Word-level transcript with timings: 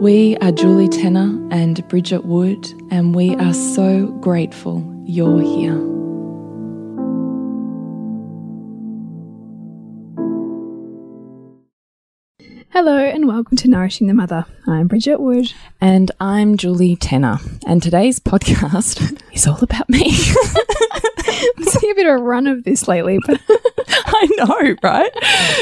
We 0.00 0.36
are 0.42 0.52
Julie 0.52 0.88
Tenner 0.88 1.48
and 1.50 1.88
Bridget 1.88 2.26
Wood, 2.26 2.70
and 2.90 3.14
we 3.14 3.34
are 3.36 3.54
so 3.54 4.08
grateful 4.20 4.84
you're 5.06 5.40
here. 5.40 5.72
Hello 12.70 12.98
and 12.98 13.26
welcome 13.26 13.56
to 13.56 13.68
Nourishing 13.68 14.06
the 14.06 14.12
Mother. 14.12 14.44
I'm 14.66 14.86
Bridget 14.86 15.18
Wood. 15.18 15.54
And 15.80 16.10
I'm 16.20 16.58
Julie 16.58 16.96
Tenner. 16.96 17.38
And 17.66 17.82
today's 17.82 18.20
podcast 18.20 19.18
is 19.32 19.46
all 19.46 19.60
about 19.62 19.88
me. 19.88 20.04
I'm 21.56 21.64
seeing 21.64 21.92
a 21.92 21.94
bit 21.94 22.06
of 22.06 22.20
a 22.20 22.22
run 22.22 22.46
of 22.46 22.64
this 22.64 22.86
lately, 22.86 23.18
but 23.26 23.40
I 23.88 24.28
know, 24.36 24.76
right? 24.82 25.10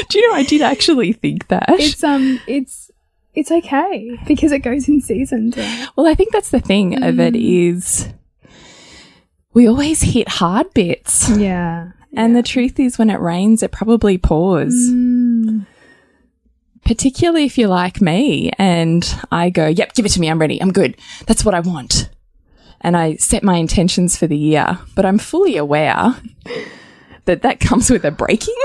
Do 0.09 0.19
you 0.19 0.29
know 0.29 0.35
I 0.35 0.43
did 0.43 0.61
actually 0.61 1.13
think 1.13 1.47
that? 1.47 1.69
it's 1.69 2.03
um 2.03 2.41
it's 2.47 2.84
it's 3.35 3.51
okay 3.51 4.17
because 4.27 4.51
it 4.51 4.59
goes 4.59 4.87
in 4.87 5.01
seasons. 5.01 5.57
right? 5.57 5.87
well, 5.95 6.07
I 6.07 6.15
think 6.15 6.31
that's 6.31 6.51
the 6.51 6.59
thing 6.59 7.03
of 7.03 7.19
it 7.19 7.35
is 7.35 8.09
we 9.53 9.67
always 9.67 10.01
hit 10.01 10.27
hard 10.27 10.73
bits. 10.73 11.29
Yeah. 11.29 11.91
And 12.13 12.35
the 12.35 12.43
truth 12.43 12.79
is 12.79 12.97
when 12.97 13.09
it 13.09 13.19
rains 13.19 13.61
it 13.61 13.71
probably 13.71 14.17
pours. 14.17 14.73
Mm, 14.73 15.65
particularly 16.85 17.45
if 17.45 17.57
you're 17.57 17.67
like 17.67 17.99
me 17.99 18.51
and 18.57 19.03
I 19.31 19.49
go, 19.49 19.67
yep, 19.67 19.93
give 19.93 20.05
it 20.05 20.13
to 20.13 20.19
me. 20.19 20.29
I'm 20.29 20.39
ready. 20.39 20.61
I'm 20.61 20.71
good. 20.71 20.95
That's 21.25 21.43
what 21.43 21.55
I 21.55 21.59
want. 21.59 22.09
And 22.81 22.95
I 22.95 23.15
set 23.15 23.43
my 23.43 23.55
intentions 23.55 24.15
for 24.15 24.27
the 24.27 24.37
year, 24.37 24.79
but 24.93 25.05
I'm 25.05 25.17
fully 25.17 25.57
aware 25.57 26.15
that 27.25 27.41
that 27.41 27.59
comes 27.59 27.89
with 27.89 28.05
a 28.05 28.11
breaking, 28.11 28.55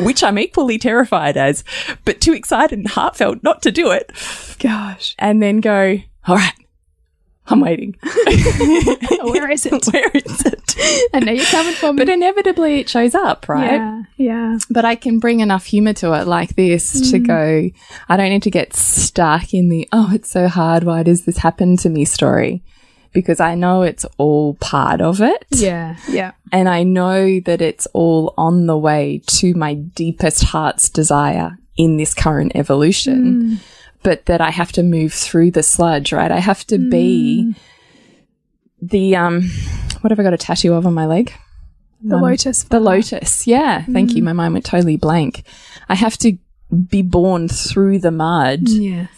which 0.04 0.22
I'm 0.22 0.38
equally 0.38 0.78
terrified 0.78 1.36
as, 1.36 1.64
but 2.04 2.20
too 2.20 2.32
excited 2.32 2.78
and 2.78 2.88
heartfelt 2.88 3.42
not 3.42 3.62
to 3.62 3.70
do 3.70 3.90
it. 3.90 4.12
gosh. 4.58 5.14
And 5.18 5.42
then 5.42 5.60
go, 5.60 5.98
all 6.26 6.36
right, 6.36 6.54
I'm 7.46 7.60
waiting. 7.60 7.96
Where 9.22 9.50
is 9.50 9.66
it? 9.66 9.84
Where 9.92 10.10
is 10.14 10.46
it? 10.46 11.08
I 11.12 11.20
know 11.20 11.32
you're 11.32 11.44
coming 11.46 11.74
for 11.74 11.92
me. 11.92 11.98
But 11.98 12.08
inevitably 12.08 12.80
it 12.80 12.88
shows 12.88 13.14
up, 13.14 13.48
right? 13.48 13.72
yeah, 13.72 14.02
yeah. 14.16 14.58
but 14.70 14.84
I 14.84 14.94
can 14.94 15.18
bring 15.18 15.40
enough 15.40 15.66
humor 15.66 15.92
to 15.94 16.12
it 16.14 16.26
like 16.26 16.54
this 16.54 17.10
to 17.10 17.18
mm. 17.18 17.26
go, 17.26 17.70
I 18.08 18.16
don't 18.16 18.30
need 18.30 18.44
to 18.44 18.50
get 18.50 18.74
stuck 18.74 19.52
in 19.52 19.68
the, 19.68 19.88
oh, 19.92 20.10
it's 20.12 20.30
so 20.30 20.48
hard. 20.48 20.84
Why 20.84 21.02
does 21.02 21.24
this 21.24 21.38
happen 21.38 21.76
to 21.78 21.88
me 21.88 22.04
story? 22.04 22.62
Because 23.12 23.40
I 23.40 23.54
know 23.54 23.82
it's 23.82 24.06
all 24.16 24.54
part 24.54 25.00
of 25.00 25.20
it. 25.20 25.44
Yeah, 25.50 25.96
yeah. 26.08 26.32
And 26.50 26.68
I 26.68 26.82
know 26.82 27.40
that 27.40 27.60
it's 27.60 27.86
all 27.92 28.32
on 28.38 28.66
the 28.66 28.76
way 28.76 29.22
to 29.38 29.54
my 29.54 29.74
deepest 29.74 30.44
heart's 30.44 30.88
desire 30.88 31.58
in 31.76 31.96
this 31.96 32.14
current 32.14 32.52
evolution. 32.54 33.42
Mm. 33.42 33.58
But 34.02 34.26
that 34.26 34.40
I 34.40 34.50
have 34.50 34.72
to 34.72 34.82
move 34.82 35.12
through 35.12 35.52
the 35.52 35.62
sludge, 35.62 36.12
right? 36.12 36.30
I 36.30 36.40
have 36.40 36.66
to 36.66 36.78
be 36.78 37.44
mm. 37.46 37.58
the, 38.80 39.14
um, 39.14 39.48
what 40.00 40.10
have 40.10 40.18
I 40.18 40.24
got 40.24 40.34
a 40.34 40.38
tattoo 40.38 40.74
of 40.74 40.86
on 40.86 40.94
my 40.94 41.06
leg? 41.06 41.32
The 42.02 42.16
um, 42.16 42.22
lotus. 42.22 42.64
The 42.64 42.80
lotus. 42.80 43.46
Yeah. 43.46 43.84
Thank 43.84 44.12
you. 44.12 44.22
Mm. 44.22 44.26
My 44.26 44.32
mind 44.32 44.54
went 44.54 44.66
totally 44.66 44.96
blank. 44.96 45.44
I 45.88 45.94
have 45.94 46.18
to 46.18 46.36
be 46.72 47.02
born 47.02 47.48
through 47.48 47.98
the 47.98 48.10
mud, 48.10 48.68
Yes. 48.68 49.08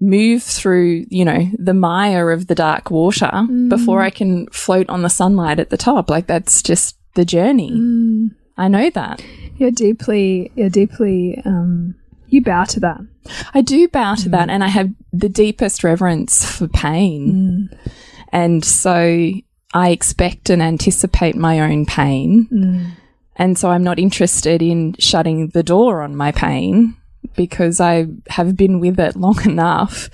Move 0.00 0.42
through, 0.42 1.06
you 1.08 1.24
know, 1.24 1.50
the 1.58 1.74
mire 1.74 2.30
of 2.30 2.46
the 2.46 2.54
dark 2.54 2.90
water 2.90 3.30
mm. 3.32 3.68
before 3.68 4.02
I 4.02 4.10
can 4.10 4.46
float 4.48 4.88
on 4.88 5.02
the 5.02 5.08
sunlight 5.08 5.58
at 5.58 5.70
the 5.70 5.76
top. 5.76 6.10
Like 6.10 6.26
that's 6.26 6.62
just 6.62 6.96
the 7.14 7.24
journey. 7.24 7.72
Mm. 7.72 8.34
I 8.56 8.68
know 8.68 8.90
that. 8.90 9.22
You're 9.56 9.70
deeply 9.70 10.52
you're 10.54 10.70
deeply 10.70 11.40
um 11.44 11.94
you 12.28 12.42
bow 12.42 12.64
to 12.64 12.80
that. 12.80 13.00
I 13.54 13.60
do 13.62 13.88
bow 13.88 14.14
to 14.16 14.28
that 14.30 14.48
mm. 14.48 14.52
and 14.52 14.64
I 14.64 14.68
have 14.68 14.90
the 15.12 15.28
deepest 15.28 15.82
reverence 15.82 16.44
for 16.44 16.68
pain. 16.68 17.70
And 18.32 18.64
so 18.64 19.30
I 19.72 19.90
expect 19.90 20.50
and 20.50 20.60
anticipate 20.60 21.36
my 21.36 21.60
own 21.60 21.86
pain. 21.86 22.96
And 23.36 23.58
so 23.58 23.70
I'm 23.70 23.84
not 23.84 23.98
interested 23.98 24.62
in 24.62 24.94
shutting 24.98 25.48
the 25.48 25.62
door 25.62 26.02
on 26.02 26.16
my 26.16 26.32
pain 26.32 26.96
because 27.34 27.80
I 27.80 28.06
have 28.28 28.56
been 28.56 28.80
with 28.80 28.98
it 29.00 29.16
long 29.16 29.42
enough 29.44 30.10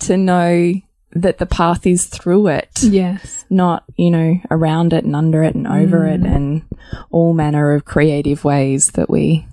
to 0.00 0.16
know 0.16 0.74
that 1.12 1.38
the 1.38 1.46
path 1.46 1.86
is 1.86 2.06
through 2.06 2.48
it, 2.48 2.82
Yes. 2.82 3.44
not, 3.48 3.84
you 3.96 4.10
know, 4.10 4.40
around 4.50 4.92
it 4.92 5.04
and 5.04 5.16
under 5.16 5.42
it 5.42 5.54
and 5.54 5.66
over 5.66 6.06
it 6.06 6.22
mm. 6.22 6.34
and 6.34 6.62
all 7.10 7.32
manner 7.32 7.72
of 7.72 7.84
creative 7.84 8.44
ways 8.44 8.92
that 8.92 9.08
we 9.08 9.46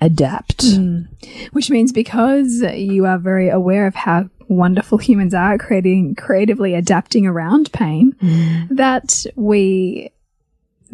adapt. 0.00 0.58
Mm. 0.58 1.08
Which 1.52 1.70
means 1.70 1.92
because 1.92 2.60
you 2.60 3.06
are 3.06 3.18
very 3.18 3.48
aware 3.48 3.86
of 3.86 3.94
how 3.94 4.28
wonderful 4.48 4.98
humans 4.98 5.32
are 5.32 5.56
creating 5.56 6.14
creatively 6.16 6.74
adapting 6.74 7.26
around 7.26 7.72
pain, 7.72 8.14
mm. 8.20 8.68
that 8.68 9.24
we 9.36 10.10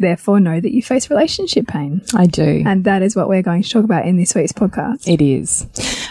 therefore 0.01 0.39
know 0.39 0.59
that 0.59 0.73
you 0.73 0.83
face 0.83 1.09
relationship 1.09 1.67
pain. 1.67 2.01
I 2.15 2.25
do. 2.25 2.63
And 2.65 2.83
that 2.83 3.01
is 3.01 3.15
what 3.15 3.29
we're 3.29 3.41
going 3.41 3.63
to 3.63 3.69
talk 3.69 3.85
about 3.85 4.05
in 4.05 4.17
this 4.17 4.35
week's 4.35 4.51
podcast. 4.51 5.07
It 5.07 5.21
is. 5.21 5.65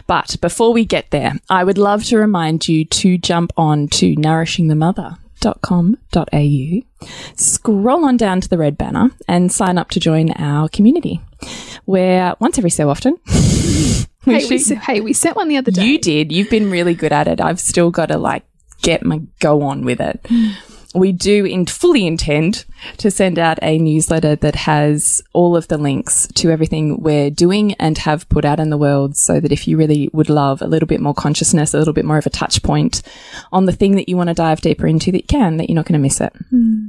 But 0.07 0.37
before 0.41 0.73
we 0.73 0.85
get 0.85 1.11
there, 1.11 1.35
I 1.49 1.65
would 1.65 1.79
love 1.79 2.05
to 2.05 2.19
remind 2.19 2.69
you 2.69 2.85
to 2.87 3.19
jump 3.19 3.53
on 3.57 3.89
to 3.89 4.15
nourishingthemother.com.au, 4.17 7.07
scroll 7.37 8.05
on 8.05 8.17
down 8.17 8.41
to 8.41 8.49
the 8.49 8.59
red 8.59 8.79
banner 8.79 9.11
and 9.29 9.53
sign 9.53 9.79
up 9.79 9.91
to 9.91 10.01
join 10.01 10.33
our 10.33 10.69
community 10.69 11.21
where 11.85 12.35
once 12.41 12.59
every 12.59 12.71
so 12.71 12.91
often 12.91 13.17
we 14.27 14.35
Hey 14.39 14.47
we, 14.49 14.59
hey, 14.59 15.01
we 15.01 15.13
sent 15.13 15.37
one 15.37 15.49
the 15.49 15.57
other 15.57 15.71
day. 15.71 15.85
you 15.85 15.99
did. 15.99 16.31
You've 16.31 16.51
been 16.51 16.71
really 16.71 16.95
good 16.95 17.13
at 17.13 17.27
it. 17.27 17.41
I've 17.41 17.61
still 17.61 17.91
got 17.91 18.07
to 18.07 18.19
like 18.19 18.45
get 18.83 19.05
my 19.05 19.21
go 19.39 19.63
on 19.63 19.85
with 19.85 20.01
it. 20.01 20.21
We 20.95 21.13
do 21.13 21.45
in 21.45 21.67
fully 21.67 22.05
intend 22.05 22.65
to 22.97 23.11
send 23.11 23.39
out 23.39 23.61
a 23.63 23.79
newsletter 23.79 24.35
that 24.37 24.57
has 24.57 25.23
all 25.33 25.57
of 25.57 25.69
the 25.69 25.79
links 25.79 26.27
to 26.35 26.51
everything 26.51 27.01
we're 27.01 27.31
doing 27.31 27.75
and 27.75 27.97
have 27.99 28.29
put 28.29 28.45
out 28.45 28.59
in 28.59 28.71
the 28.71 28.79
world 28.79 29.17
so 29.17 29.39
that 29.39 29.53
if 29.53 29.69
you 29.69 29.77
really 29.77 30.11
would 30.13 30.29
love 30.29 30.61
a 30.61 30.67
little 30.67 30.89
bit 30.89 31.01
more 31.01 31.15
consciousness, 31.15 31.75
a 31.75 31.79
little 31.79 31.95
bit 31.95 32.05
more 32.05 32.19
of 32.19 32.27
a 32.27 32.31
touch 32.31 32.63
point 32.65 33.03
on 33.53 33.67
the 33.67 33.73
thing 33.73 33.95
that 33.97 34.09
you 34.09 34.17
want 34.17 34.29
to 34.29 34.35
dive 34.35 34.61
deeper 34.61 34.87
into 34.87 35.13
that 35.13 35.23
you 35.23 35.29
can, 35.29 35.59
that 35.59 35.69
you're 35.69 35.77
not 35.77 35.87
going 35.87 35.93
to 35.93 36.01
miss 36.01 36.21
it. 36.21 36.33
Hmm. 36.51 36.89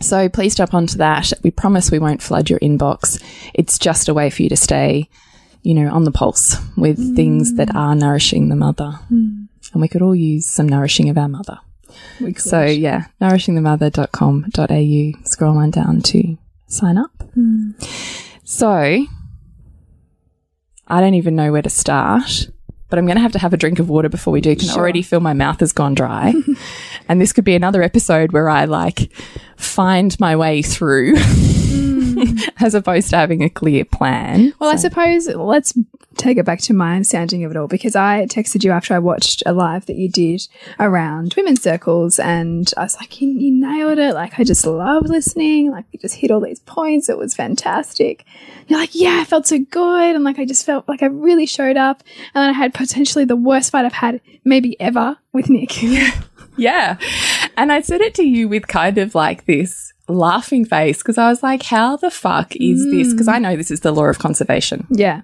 So 0.00 0.28
please 0.28 0.56
jump 0.56 0.74
onto 0.74 0.98
that. 0.98 1.32
We 1.44 1.52
promise 1.52 1.90
we 1.90 2.00
won't 2.00 2.22
flood 2.22 2.50
your 2.50 2.58
inbox. 2.58 3.22
It's 3.54 3.78
just 3.78 4.08
a 4.08 4.14
way 4.14 4.28
for 4.28 4.42
you 4.42 4.48
to 4.48 4.56
stay, 4.56 5.08
you 5.62 5.74
know, 5.74 5.92
on 5.92 6.02
the 6.02 6.10
pulse 6.10 6.56
with 6.76 7.14
things 7.14 7.54
that 7.54 7.70
hmm. 7.70 7.76
are 7.76 7.94
nourishing 7.94 8.48
the 8.48 8.56
mother. 8.56 8.90
Hmm. 9.08 9.44
And 9.72 9.80
we 9.80 9.88
could 9.88 10.02
all 10.02 10.16
use 10.16 10.46
some 10.46 10.68
nourishing 10.68 11.08
of 11.08 11.18
our 11.18 11.28
mother. 11.28 11.60
We 12.20 12.32
could. 12.32 12.42
So 12.42 12.64
yeah, 12.64 13.06
nourishingthemother.com.au. 13.20 15.24
Scroll 15.24 15.58
on 15.58 15.70
down 15.70 16.00
to 16.02 16.36
sign 16.66 16.98
up. 16.98 17.22
Hmm. 17.34 17.70
So 18.44 19.06
I 20.88 21.00
don't 21.00 21.14
even 21.14 21.36
know 21.36 21.52
where 21.52 21.62
to 21.62 21.70
start, 21.70 22.48
but 22.88 22.98
I'm 22.98 23.06
going 23.06 23.16
to 23.16 23.22
have 23.22 23.32
to 23.32 23.38
have 23.38 23.52
a 23.52 23.56
drink 23.56 23.78
of 23.78 23.88
water 23.88 24.08
before 24.08 24.32
we 24.32 24.40
do. 24.40 24.54
Can 24.54 24.70
already 24.70 25.02
feel 25.02 25.20
my 25.20 25.34
mouth 25.34 25.60
has 25.60 25.72
gone 25.72 25.94
dry, 25.94 26.32
and 27.08 27.20
this 27.20 27.32
could 27.32 27.44
be 27.44 27.54
another 27.54 27.82
episode 27.82 28.32
where 28.32 28.48
I 28.48 28.66
like 28.66 29.12
find 29.56 30.18
my 30.20 30.36
way 30.36 30.62
through. 30.62 31.14
Hmm. 31.16 32.05
As 32.60 32.74
opposed 32.74 33.10
to 33.10 33.16
having 33.16 33.42
a 33.42 33.50
clear 33.50 33.84
plan. 33.84 34.52
Well, 34.58 34.70
I 34.70 34.76
suppose 34.76 35.28
let's 35.28 35.74
take 36.16 36.38
it 36.38 36.46
back 36.46 36.60
to 36.60 36.72
my 36.72 36.94
understanding 36.94 37.44
of 37.44 37.50
it 37.50 37.56
all 37.56 37.66
because 37.66 37.94
I 37.94 38.24
texted 38.26 38.64
you 38.64 38.70
after 38.70 38.94
I 38.94 38.98
watched 38.98 39.42
a 39.44 39.52
live 39.52 39.86
that 39.86 39.96
you 39.96 40.08
did 40.08 40.46
around 40.80 41.34
women's 41.36 41.62
circles, 41.62 42.18
and 42.18 42.72
I 42.76 42.82
was 42.82 42.96
like, 42.96 43.20
you, 43.20 43.30
you 43.30 43.52
nailed 43.52 43.98
it. 43.98 44.14
Like, 44.14 44.38
I 44.38 44.44
just 44.44 44.66
love 44.66 45.06
listening. 45.06 45.70
Like, 45.70 45.84
you 45.92 45.98
just 45.98 46.16
hit 46.16 46.30
all 46.30 46.40
these 46.40 46.60
points. 46.60 47.08
It 47.08 47.18
was 47.18 47.34
fantastic. 47.34 48.24
You're 48.68 48.80
like, 48.80 48.94
yeah, 48.94 49.18
I 49.20 49.24
felt 49.24 49.46
so 49.46 49.58
good. 49.58 50.14
And 50.14 50.24
like, 50.24 50.38
I 50.38 50.44
just 50.44 50.66
felt 50.66 50.88
like 50.88 51.02
I 51.02 51.06
really 51.06 51.46
showed 51.46 51.76
up. 51.76 52.02
And 52.34 52.42
then 52.42 52.50
I 52.50 52.52
had 52.52 52.74
potentially 52.74 53.24
the 53.24 53.36
worst 53.36 53.70
fight 53.70 53.84
I've 53.84 53.92
had 53.92 54.20
maybe 54.44 54.80
ever 54.80 55.18
with 55.32 55.48
Nick. 55.48 55.76
Yeah. 56.56 56.96
And 57.56 57.70
I 57.70 57.80
said 57.80 58.00
it 58.00 58.14
to 58.14 58.22
you 58.22 58.48
with 58.48 58.66
kind 58.66 58.98
of 58.98 59.14
like 59.14 59.44
this 59.46 59.92
laughing 60.08 60.64
face 60.64 60.98
because 60.98 61.18
I 61.18 61.28
was 61.28 61.42
like, 61.42 61.62
how 61.62 61.96
the 61.96 62.10
fuck 62.10 62.54
is 62.56 62.84
this? 62.90 63.08
Hmm. 63.08 63.12
Because 63.12 63.28
I 63.28 63.38
know 63.38 63.56
this 63.56 63.70
is 63.70 63.80
the 63.80 63.92
law 63.92 64.04
of 64.06 64.18
conservation. 64.18 64.86
yeah. 64.90 65.22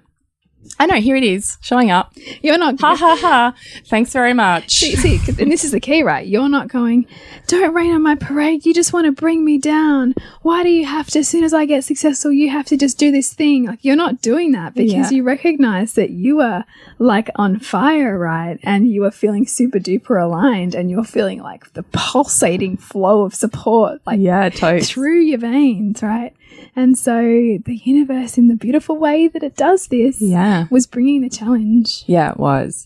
I 0.79 0.85
know, 0.85 0.95
here 0.95 1.17
it 1.17 1.25
is, 1.25 1.57
showing 1.59 1.91
up. 1.91 2.13
You're 2.41 2.57
not 2.57 2.79
Ha 2.79 2.95
ha 2.95 3.17
ha. 3.19 3.53
Thanks 3.87 4.13
very 4.13 4.33
much. 4.33 4.71
See, 4.71 4.95
see, 4.95 5.19
and 5.37 5.51
this 5.51 5.65
is 5.65 5.71
the 5.71 5.79
key, 5.81 6.03
right? 6.03 6.25
You're 6.25 6.47
not 6.47 6.69
going, 6.69 7.05
don't 7.47 7.73
rain 7.73 7.91
on 7.93 8.01
my 8.01 8.15
parade. 8.15 8.65
You 8.65 8.73
just 8.73 8.93
want 8.93 9.05
to 9.05 9.11
bring 9.11 9.43
me 9.43 9.57
down. 9.57 10.15
Why 10.41 10.63
do 10.63 10.69
you 10.69 10.85
have 10.85 11.07
to, 11.07 11.19
as 11.19 11.27
soon 11.27 11.43
as 11.43 11.53
I 11.53 11.65
get 11.65 11.83
successful, 11.83 12.31
you 12.31 12.49
have 12.49 12.65
to 12.67 12.77
just 12.77 12.97
do 12.97 13.11
this 13.11 13.33
thing? 13.33 13.65
Like, 13.65 13.79
you're 13.83 13.97
not 13.97 14.21
doing 14.21 14.53
that 14.53 14.73
because 14.73 15.11
Yeah. 15.11 15.17
you 15.17 15.23
recognize 15.23 15.93
that 15.95 16.11
you 16.11 16.39
are 16.39 16.63
like 17.03 17.29
on 17.35 17.59
fire, 17.59 18.17
right? 18.17 18.59
And 18.63 18.87
you 18.87 19.03
are 19.05 19.11
feeling 19.11 19.45
super 19.45 19.79
duper 19.79 20.21
aligned 20.23 20.73
and 20.73 20.89
you're 20.89 21.03
feeling 21.03 21.41
like 21.41 21.73
the 21.73 21.83
pulsating 21.83 22.77
flow 22.77 23.23
of 23.23 23.35
support, 23.35 24.01
like 24.05 24.19
Yeah, 24.19 24.49
totes. 24.49 24.89
through 24.89 25.19
your 25.19 25.39
veins, 25.39 26.01
right? 26.01 26.33
And 26.75 26.97
so 26.97 27.13
the 27.21 27.81
universe, 27.83 28.37
in 28.37 28.47
the 28.47 28.55
beautiful 28.55 28.97
way 28.97 29.27
that 29.27 29.43
it 29.43 29.55
does 29.55 29.87
this, 29.87 30.21
Yeah. 30.21 30.65
was 30.71 30.87
bringing 30.87 31.21
the 31.21 31.29
challenge. 31.29 32.03
Yeah, 32.07 32.31
it 32.31 32.37
was. 32.37 32.85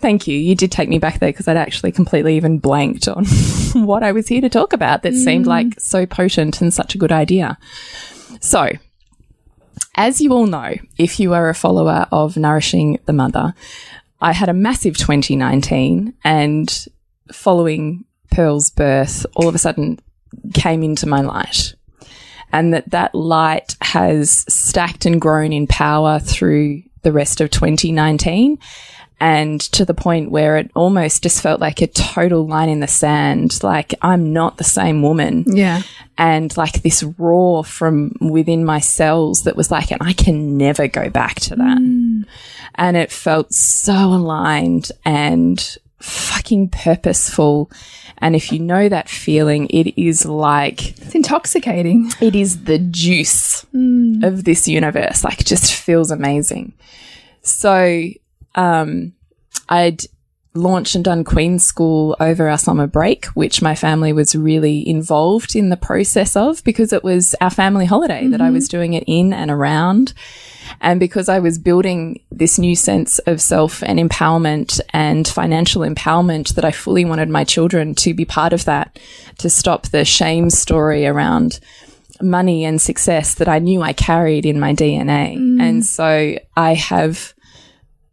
Thank 0.00 0.26
you. 0.26 0.36
You 0.36 0.54
did 0.54 0.72
take 0.72 0.88
me 0.88 0.98
back 0.98 1.18
there 1.18 1.30
because 1.30 1.46
I'd 1.46 1.56
actually 1.56 1.92
completely 1.92 2.36
even 2.36 2.58
blanked 2.58 3.06
on 3.06 3.26
what 3.74 4.02
I 4.02 4.12
was 4.12 4.28
here 4.28 4.40
to 4.40 4.48
talk 4.48 4.72
about 4.72 5.02
that 5.02 5.14
seemed 5.14 5.44
mm. 5.44 5.48
like 5.48 5.78
so 5.78 6.06
potent 6.06 6.60
and 6.60 6.72
such 6.72 6.94
a 6.94 6.98
good 6.98 7.12
idea. 7.12 7.58
So, 8.40 8.70
as 9.98 10.20
you 10.20 10.32
all 10.32 10.46
know, 10.46 10.74
if 10.96 11.18
you 11.18 11.34
are 11.34 11.48
a 11.48 11.54
follower 11.54 12.06
of 12.12 12.36
Nourishing 12.36 13.00
the 13.06 13.12
Mother, 13.12 13.52
I 14.20 14.32
had 14.32 14.48
a 14.48 14.54
massive 14.54 14.96
2019 14.96 16.14
and 16.22 16.86
following 17.32 18.04
Pearl's 18.30 18.70
birth, 18.70 19.26
all 19.34 19.48
of 19.48 19.56
a 19.56 19.58
sudden 19.58 19.98
came 20.54 20.84
into 20.84 21.08
my 21.08 21.20
light. 21.20 21.74
And 22.52 22.72
that 22.72 22.90
that 22.90 23.14
light 23.14 23.76
has 23.82 24.44
stacked 24.48 25.04
and 25.04 25.20
grown 25.20 25.52
in 25.52 25.66
power 25.66 26.20
through 26.20 26.84
the 27.02 27.12
rest 27.12 27.40
of 27.40 27.50
2019 27.50 28.58
and 29.20 29.60
to 29.60 29.84
the 29.84 29.94
point 29.94 30.30
where 30.30 30.56
it 30.56 30.70
almost 30.74 31.22
just 31.22 31.42
felt 31.42 31.60
like 31.60 31.82
a 31.82 31.86
total 31.88 32.46
line 32.46 32.68
in 32.68 32.80
the 32.80 32.86
sand. 32.86 33.62
Like 33.62 33.94
I'm 34.00 34.32
not 34.32 34.58
the 34.58 34.64
same 34.64 35.02
woman 35.02 35.44
Yeah. 35.46 35.82
and 36.16 36.56
like 36.56 36.82
this 36.82 37.02
roar 37.02 37.64
from 37.64 38.12
within 38.20 38.64
my 38.64 38.78
cells 38.80 39.42
that 39.42 39.56
was 39.56 39.70
like, 39.70 39.90
and 39.90 40.00
I 40.02 40.12
can 40.12 40.56
never 40.56 40.86
go 40.86 41.10
back 41.10 41.40
to 41.40 41.56
that. 41.56 41.78
Hmm. 41.78 42.22
And 42.76 42.96
it 42.96 43.10
felt 43.10 43.52
so 43.52 43.92
aligned 43.92 44.92
and 45.04 45.76
fucking 45.98 46.68
purposeful. 46.68 47.72
And 48.18 48.36
if 48.36 48.52
you 48.52 48.60
know 48.60 48.88
that 48.88 49.08
feeling, 49.08 49.66
it 49.68 50.00
is 50.00 50.24
like, 50.24 50.96
It's 51.00 51.14
intoxicating. 51.16 52.12
it 52.20 52.36
is 52.36 52.64
the 52.64 52.78
juice 52.78 53.62
hmm. 53.72 54.22
of 54.22 54.44
this 54.44 54.68
universe. 54.68 55.24
Like, 55.24 55.44
just 55.44 55.74
feels 55.74 56.12
amazing. 56.12 56.72
So, 57.42 58.10
um, 58.54 59.12
I'd 59.68 60.02
launched 60.54 60.94
and 60.94 61.04
done 61.04 61.24
Queen's 61.24 61.64
School 61.64 62.16
over 62.20 62.48
our 62.48 62.58
summer 62.58 62.86
break, 62.86 63.26
which 63.26 63.62
my 63.62 63.74
family 63.74 64.12
was 64.12 64.34
really 64.34 64.86
involved 64.86 65.54
in 65.54 65.68
the 65.68 65.76
process 65.76 66.36
of 66.36 66.62
because 66.64 66.92
it 66.92 67.04
was 67.04 67.34
our 67.40 67.50
family 67.50 67.86
holiday 67.86 68.26
that 68.26 68.40
I 68.40 68.50
was 68.50 68.68
doing 68.68 68.94
it 68.94 69.04
in 69.06 69.32
and 69.32 69.50
around. 69.50 70.12
And 70.80 71.00
because 71.00 71.28
I 71.28 71.38
was 71.38 71.58
building 71.58 72.20
this 72.30 72.58
new 72.58 72.76
sense 72.76 73.18
of 73.20 73.40
self 73.40 73.82
and 73.82 73.98
empowerment 73.98 74.80
and 74.90 75.26
financial 75.26 75.82
empowerment 75.82 76.54
that 76.54 76.64
I 76.64 76.72
fully 76.72 77.04
wanted 77.04 77.28
my 77.28 77.44
children 77.44 77.94
to 77.96 78.12
be 78.12 78.24
part 78.24 78.52
of 78.52 78.64
that, 78.66 78.98
to 79.38 79.48
stop 79.48 79.88
the 79.88 80.04
shame 80.04 80.50
story 80.50 81.06
around 81.06 81.60
money 82.20 82.64
and 82.64 82.80
success 82.80 83.36
that 83.36 83.48
I 83.48 83.60
knew 83.60 83.80
I 83.80 83.92
carried 83.92 84.44
in 84.44 84.60
my 84.60 84.74
DNA. 84.74 85.36
And 85.60 85.86
so 85.86 86.36
I 86.56 86.74
have 86.74 87.32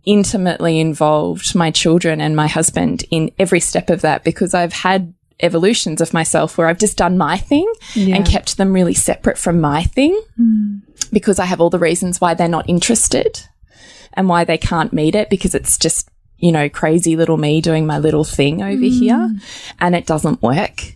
intimately 0.05 0.79
involved 0.79 1.55
my 1.55 1.71
children 1.71 2.21
and 2.21 2.35
my 2.35 2.47
husband 2.47 3.03
in 3.11 3.31
every 3.39 3.59
step 3.59 3.89
of 3.89 4.01
that 4.01 4.23
because 4.23 4.53
I've 4.53 4.73
had 4.73 5.13
evolutions 5.41 5.99
of 5.99 6.13
myself 6.13 6.57
where 6.57 6.67
I've 6.67 6.79
just 6.79 6.97
done 6.97 7.17
my 7.17 7.37
thing 7.37 7.71
and 7.95 8.25
kept 8.25 8.57
them 8.57 8.71
really 8.71 8.93
separate 8.93 9.37
from 9.37 9.59
my 9.59 9.83
thing 9.83 10.19
hmm. 10.37 10.77
because 11.11 11.39
I 11.39 11.45
have 11.45 11.59
all 11.59 11.69
the 11.69 11.79
reasons 11.79 12.21
why 12.21 12.33
they're 12.33 12.47
not 12.47 12.69
interested 12.69 13.41
and 14.13 14.29
why 14.29 14.45
they 14.45 14.57
can't 14.57 14.93
meet 14.93 15.15
it 15.15 15.29
because 15.29 15.53
it's 15.53 15.77
just, 15.77 16.09
you 16.37 16.51
know, 16.51 16.69
crazy 16.69 17.15
little 17.15 17.37
me 17.37 17.59
doing 17.59 17.85
my 17.85 17.99
little 17.99 18.23
thing 18.23 18.61
over 18.61 18.77
hmm. 18.77 18.83
here 18.83 19.35
and 19.79 19.95
it 19.95 20.05
doesn't 20.05 20.41
work. 20.41 20.95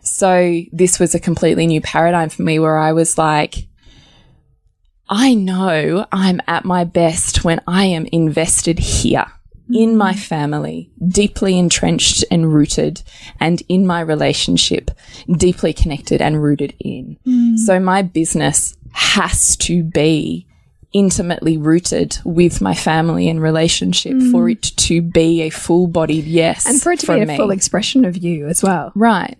So 0.00 0.60
this 0.72 0.98
was 0.98 1.14
a 1.14 1.20
completely 1.20 1.66
new 1.66 1.80
paradigm 1.80 2.28
for 2.28 2.42
me 2.42 2.58
where 2.58 2.78
I 2.78 2.92
was 2.92 3.18
like, 3.18 3.66
I 5.08 5.34
know 5.34 6.06
I'm 6.10 6.40
at 6.46 6.64
my 6.64 6.84
best 6.84 7.44
when 7.44 7.60
I 7.66 7.84
am 7.86 8.06
invested 8.06 8.78
here 8.78 9.26
in 9.68 9.94
mm. 9.94 9.96
my 9.96 10.14
family, 10.14 10.90
deeply 11.06 11.58
entrenched 11.58 12.24
and 12.30 12.52
rooted, 12.52 13.02
and 13.40 13.62
in 13.68 13.86
my 13.86 14.00
relationship, 14.00 14.90
deeply 15.30 15.72
connected 15.72 16.20
and 16.20 16.42
rooted 16.42 16.74
in. 16.78 17.18
Mm. 17.26 17.58
So 17.58 17.80
my 17.80 18.02
business 18.02 18.76
has 18.92 19.56
to 19.58 19.82
be 19.82 20.46
intimately 20.92 21.58
rooted 21.58 22.16
with 22.24 22.60
my 22.60 22.74
family 22.74 23.28
and 23.28 23.42
relationship 23.42 24.12
for 24.30 24.46
mm. 24.46 24.52
it 24.52 24.62
to 24.62 25.02
be 25.02 25.42
a 25.42 25.50
full 25.50 25.88
bodied 25.88 26.24
yes. 26.24 26.66
And 26.66 26.80
for 26.80 26.92
it 26.92 27.00
to 27.00 27.06
be 27.14 27.20
a 27.20 27.26
me. 27.26 27.36
full 27.36 27.50
expression 27.50 28.04
of 28.04 28.16
you 28.16 28.46
as 28.46 28.62
well. 28.62 28.92
Right. 28.94 29.36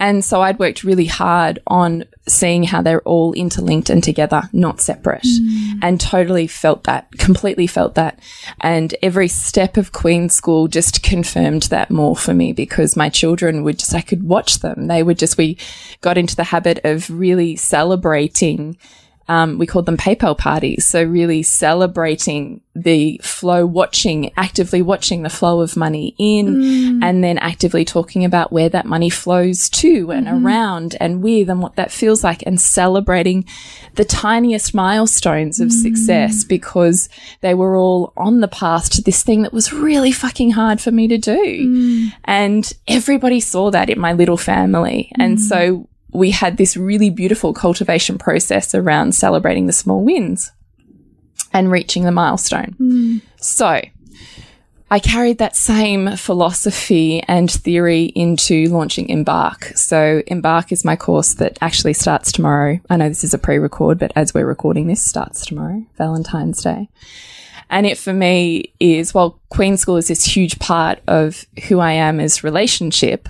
And 0.00 0.24
so 0.24 0.42
I'd 0.42 0.58
worked 0.58 0.84
really 0.84 1.06
hard 1.06 1.58
on 1.66 2.04
seeing 2.26 2.62
how 2.62 2.82
they're 2.82 3.02
all 3.02 3.32
interlinked 3.32 3.90
and 3.90 4.02
together, 4.02 4.42
not 4.52 4.80
separate, 4.80 5.22
mm. 5.22 5.78
and 5.82 6.00
totally 6.00 6.46
felt 6.46 6.84
that, 6.84 7.10
completely 7.18 7.66
felt 7.66 7.94
that. 7.94 8.20
And 8.60 8.94
every 9.02 9.28
step 9.28 9.76
of 9.76 9.92
Queen 9.92 10.28
School 10.28 10.68
just 10.68 11.02
confirmed 11.02 11.64
that 11.64 11.90
more 11.90 12.16
for 12.16 12.34
me 12.34 12.52
because 12.52 12.96
my 12.96 13.08
children 13.08 13.64
would 13.64 13.78
just, 13.78 13.94
I 13.94 14.00
could 14.00 14.22
watch 14.22 14.60
them. 14.60 14.86
They 14.86 15.02
would 15.02 15.18
just, 15.18 15.38
we 15.38 15.58
got 16.00 16.18
into 16.18 16.36
the 16.36 16.44
habit 16.44 16.80
of 16.84 17.10
really 17.10 17.56
celebrating 17.56 18.76
um, 19.28 19.58
we 19.58 19.66
called 19.66 19.86
them 19.86 19.98
PayPal 19.98 20.36
parties. 20.36 20.86
So 20.86 21.02
really 21.02 21.42
celebrating 21.42 22.62
the 22.74 23.20
flow, 23.22 23.66
watching, 23.66 24.32
actively 24.36 24.80
watching 24.80 25.22
the 25.22 25.28
flow 25.28 25.60
of 25.60 25.76
money 25.76 26.14
in 26.18 26.56
mm. 26.56 27.04
and 27.04 27.22
then 27.22 27.36
actively 27.38 27.84
talking 27.84 28.24
about 28.24 28.52
where 28.52 28.70
that 28.70 28.86
money 28.86 29.10
flows 29.10 29.68
to 29.68 30.10
and 30.10 30.26
mm-hmm. 30.26 30.46
around 30.46 30.96
and 31.00 31.22
with 31.22 31.50
and 31.50 31.60
what 31.60 31.76
that 31.76 31.92
feels 31.92 32.24
like 32.24 32.42
and 32.46 32.60
celebrating 32.60 33.44
the 33.96 34.04
tiniest 34.04 34.74
milestones 34.74 35.60
of 35.60 35.72
success 35.72 36.44
mm. 36.44 36.48
because 36.48 37.08
they 37.40 37.52
were 37.52 37.76
all 37.76 38.12
on 38.16 38.40
the 38.40 38.48
path 38.48 38.88
to 38.88 39.02
this 39.02 39.22
thing 39.22 39.42
that 39.42 39.52
was 39.52 39.72
really 39.72 40.12
fucking 40.12 40.52
hard 40.52 40.80
for 40.80 40.90
me 40.90 41.06
to 41.06 41.18
do. 41.18 41.36
Mm. 41.36 42.12
And 42.24 42.72
everybody 42.86 43.40
saw 43.40 43.70
that 43.72 43.90
in 43.90 43.98
my 43.98 44.14
little 44.14 44.38
family. 44.38 45.12
And 45.18 45.38
so 45.40 45.88
we 46.12 46.30
had 46.30 46.56
this 46.56 46.76
really 46.76 47.10
beautiful 47.10 47.52
cultivation 47.52 48.18
process 48.18 48.74
around 48.74 49.14
celebrating 49.14 49.66
the 49.66 49.72
small 49.72 50.02
wins 50.02 50.52
and 51.52 51.70
reaching 51.70 52.04
the 52.04 52.12
milestone. 52.12 52.74
Hmm. 52.78 53.18
So 53.36 53.80
I 54.90 54.98
carried 55.00 55.38
that 55.38 55.54
same 55.54 56.16
philosophy 56.16 57.22
and 57.28 57.50
theory 57.50 58.04
into 58.04 58.68
launching 58.68 59.10
Embark. 59.10 59.64
So 59.76 60.22
Embark 60.26 60.72
is 60.72 60.84
my 60.84 60.96
course 60.96 61.34
that 61.34 61.58
actually 61.60 61.92
starts 61.92 62.32
tomorrow. 62.32 62.80
I 62.88 62.96
know 62.96 63.08
this 63.08 63.24
is 63.24 63.34
a 63.34 63.38
pre-record, 63.38 63.98
but 63.98 64.12
as 64.16 64.32
we're 64.32 64.46
recording 64.46 64.86
this 64.86 65.04
starts 65.04 65.44
tomorrow, 65.44 65.84
Valentine's 65.98 66.62
Day. 66.62 66.88
And 67.68 67.86
it 67.86 67.98
for 67.98 68.14
me 68.14 68.72
is, 68.80 69.12
well, 69.12 69.38
Queen 69.50 69.76
School 69.76 69.98
is 69.98 70.08
this 70.08 70.24
huge 70.24 70.58
part 70.58 71.00
of 71.06 71.44
who 71.68 71.80
I 71.80 71.92
am 71.92 72.18
as 72.18 72.42
relationship. 72.42 73.28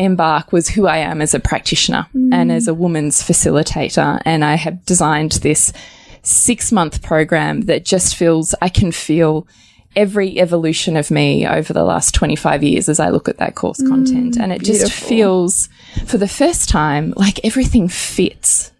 Embark 0.00 0.50
was 0.50 0.70
who 0.70 0.86
I 0.86 0.96
am 0.96 1.20
as 1.20 1.34
a 1.34 1.40
practitioner 1.40 2.06
and 2.14 2.50
mm. 2.50 2.54
as 2.54 2.66
a 2.66 2.74
woman's 2.74 3.22
facilitator. 3.22 4.20
And 4.24 4.44
I 4.44 4.54
have 4.54 4.84
designed 4.86 5.32
this 5.32 5.74
six 6.22 6.72
month 6.72 7.02
program 7.02 7.62
that 7.62 7.84
just 7.84 8.16
feels, 8.16 8.54
I 8.62 8.70
can 8.70 8.92
feel 8.92 9.46
every 9.94 10.40
evolution 10.40 10.96
of 10.96 11.10
me 11.10 11.46
over 11.46 11.74
the 11.74 11.84
last 11.84 12.14
25 12.14 12.62
years 12.62 12.88
as 12.88 12.98
I 12.98 13.10
look 13.10 13.28
at 13.28 13.36
that 13.38 13.56
course 13.56 13.80
mm, 13.82 13.88
content. 13.88 14.38
And 14.38 14.52
it 14.52 14.62
just 14.62 14.90
feels, 14.90 15.68
for 16.06 16.16
the 16.16 16.28
first 16.28 16.70
time, 16.70 17.12
like 17.16 17.44
everything 17.44 17.86
fits. 17.88 18.72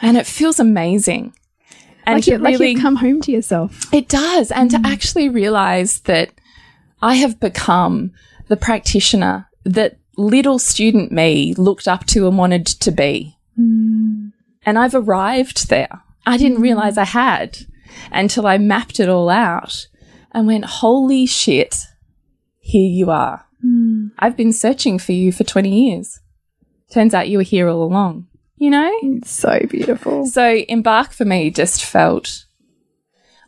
And 0.00 0.16
it 0.16 0.26
feels 0.26 0.60
amazing. 0.60 1.34
And 2.06 2.18
Like, 2.18 2.26
you, 2.28 2.38
like 2.38 2.52
really, 2.52 2.70
you've 2.72 2.82
come 2.82 2.96
home 2.96 3.20
to 3.22 3.32
yourself. 3.32 3.92
it 3.92 4.08
does. 4.08 4.52
And 4.52 4.70
to 4.70 4.76
mm. 4.76 4.86
actually 4.86 5.28
realize 5.28 6.00
that 6.02 6.30
I 7.00 7.16
have 7.16 7.40
become 7.40 8.12
the 8.46 8.56
practitioner 8.56 9.48
that 9.64 9.96
little 10.16 10.58
student 10.58 11.12
me 11.12 11.54
looked 11.54 11.88
up 11.88 12.06
to 12.06 12.26
and 12.26 12.38
wanted 12.38 12.66
to 12.66 12.90
be. 12.90 13.36
Hmm. 13.56 14.28
And 14.64 14.78
I've 14.78 14.94
arrived 14.94 15.68
there. 15.68 16.02
I 16.26 16.36
didn't 16.36 16.58
hmm. 16.58 16.62
realize 16.62 16.98
I 16.98 17.04
had 17.04 17.58
until 18.10 18.46
I 18.46 18.58
mapped 18.58 19.00
it 19.00 19.08
all 19.08 19.28
out 19.28 19.88
and 20.32 20.46
went, 20.46 20.64
holy 20.64 21.26
shit, 21.26 21.76
here 22.58 22.88
you 22.88 23.10
are. 23.10 23.44
Hmm. 23.60 24.08
I've 24.18 24.36
been 24.36 24.52
searching 24.52 24.98
for 24.98 25.12
you 25.12 25.32
for 25.32 25.44
20 25.44 25.88
years. 25.88 26.20
Turns 26.90 27.14
out 27.14 27.28
you 27.28 27.38
were 27.38 27.44
here 27.44 27.68
all 27.68 27.82
along. 27.82 28.28
You 28.56 28.70
know? 28.70 28.92
It's 29.02 29.30
so 29.30 29.60
beautiful. 29.68 30.26
So 30.26 30.64
Embark 30.68 31.12
for 31.12 31.24
me 31.24 31.50
just 31.50 31.84
felt 31.84 32.44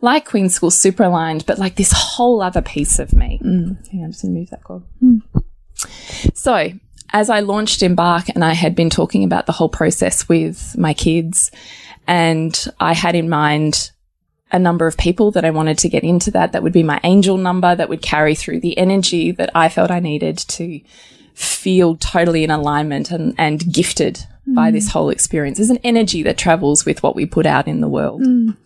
like 0.00 0.26
Queen 0.26 0.48
School 0.48 0.70
super 0.70 1.04
aligned, 1.04 1.46
but 1.46 1.58
like 1.58 1.76
this 1.76 1.92
whole 1.94 2.42
other 2.42 2.62
piece 2.62 2.98
of 2.98 3.12
me. 3.12 3.40
Mm. 3.42 3.88
Hang 3.90 4.00
on, 4.00 4.04
I'm 4.06 4.10
just 4.10 4.22
gonna 4.22 4.34
move 4.34 4.50
that 4.50 4.64
cord. 4.64 4.82
So 6.34 6.70
as 7.12 7.30
I 7.30 7.40
launched 7.40 7.82
Embark 7.82 8.28
and 8.28 8.44
I 8.44 8.52
had 8.52 8.74
been 8.74 8.90
talking 8.90 9.24
about 9.24 9.46
the 9.46 9.52
whole 9.52 9.68
process 9.68 10.28
with 10.28 10.76
my 10.76 10.94
kids 10.94 11.50
and 12.06 12.66
I 12.80 12.92
had 12.92 13.14
in 13.14 13.28
mind 13.28 13.90
a 14.50 14.58
number 14.58 14.86
of 14.86 14.96
people 14.96 15.30
that 15.32 15.44
I 15.44 15.50
wanted 15.50 15.78
to 15.78 15.88
get 15.88 16.04
into 16.04 16.30
that, 16.32 16.52
that 16.52 16.62
would 16.62 16.72
be 16.72 16.82
my 16.82 17.00
angel 17.02 17.36
number 17.36 17.74
that 17.74 17.88
would 17.88 18.02
carry 18.02 18.34
through 18.34 18.60
the 18.60 18.76
energy 18.78 19.32
that 19.32 19.50
I 19.54 19.68
felt 19.68 19.90
I 19.90 20.00
needed 20.00 20.38
to 20.38 20.80
feel 21.34 21.96
totally 21.96 22.44
in 22.44 22.50
alignment 22.50 23.10
and, 23.10 23.34
and 23.38 23.72
gifted 23.72 24.24
by 24.46 24.70
this 24.70 24.90
whole 24.90 25.10
experience. 25.10 25.58
There's 25.58 25.70
an 25.70 25.78
energy 25.82 26.22
that 26.24 26.38
travels 26.38 26.84
with 26.84 27.02
what 27.02 27.16
we 27.16 27.26
put 27.26 27.46
out 27.46 27.66
in 27.66 27.80
the 27.80 27.88
world. 27.88 28.22
Mm. 28.22 28.56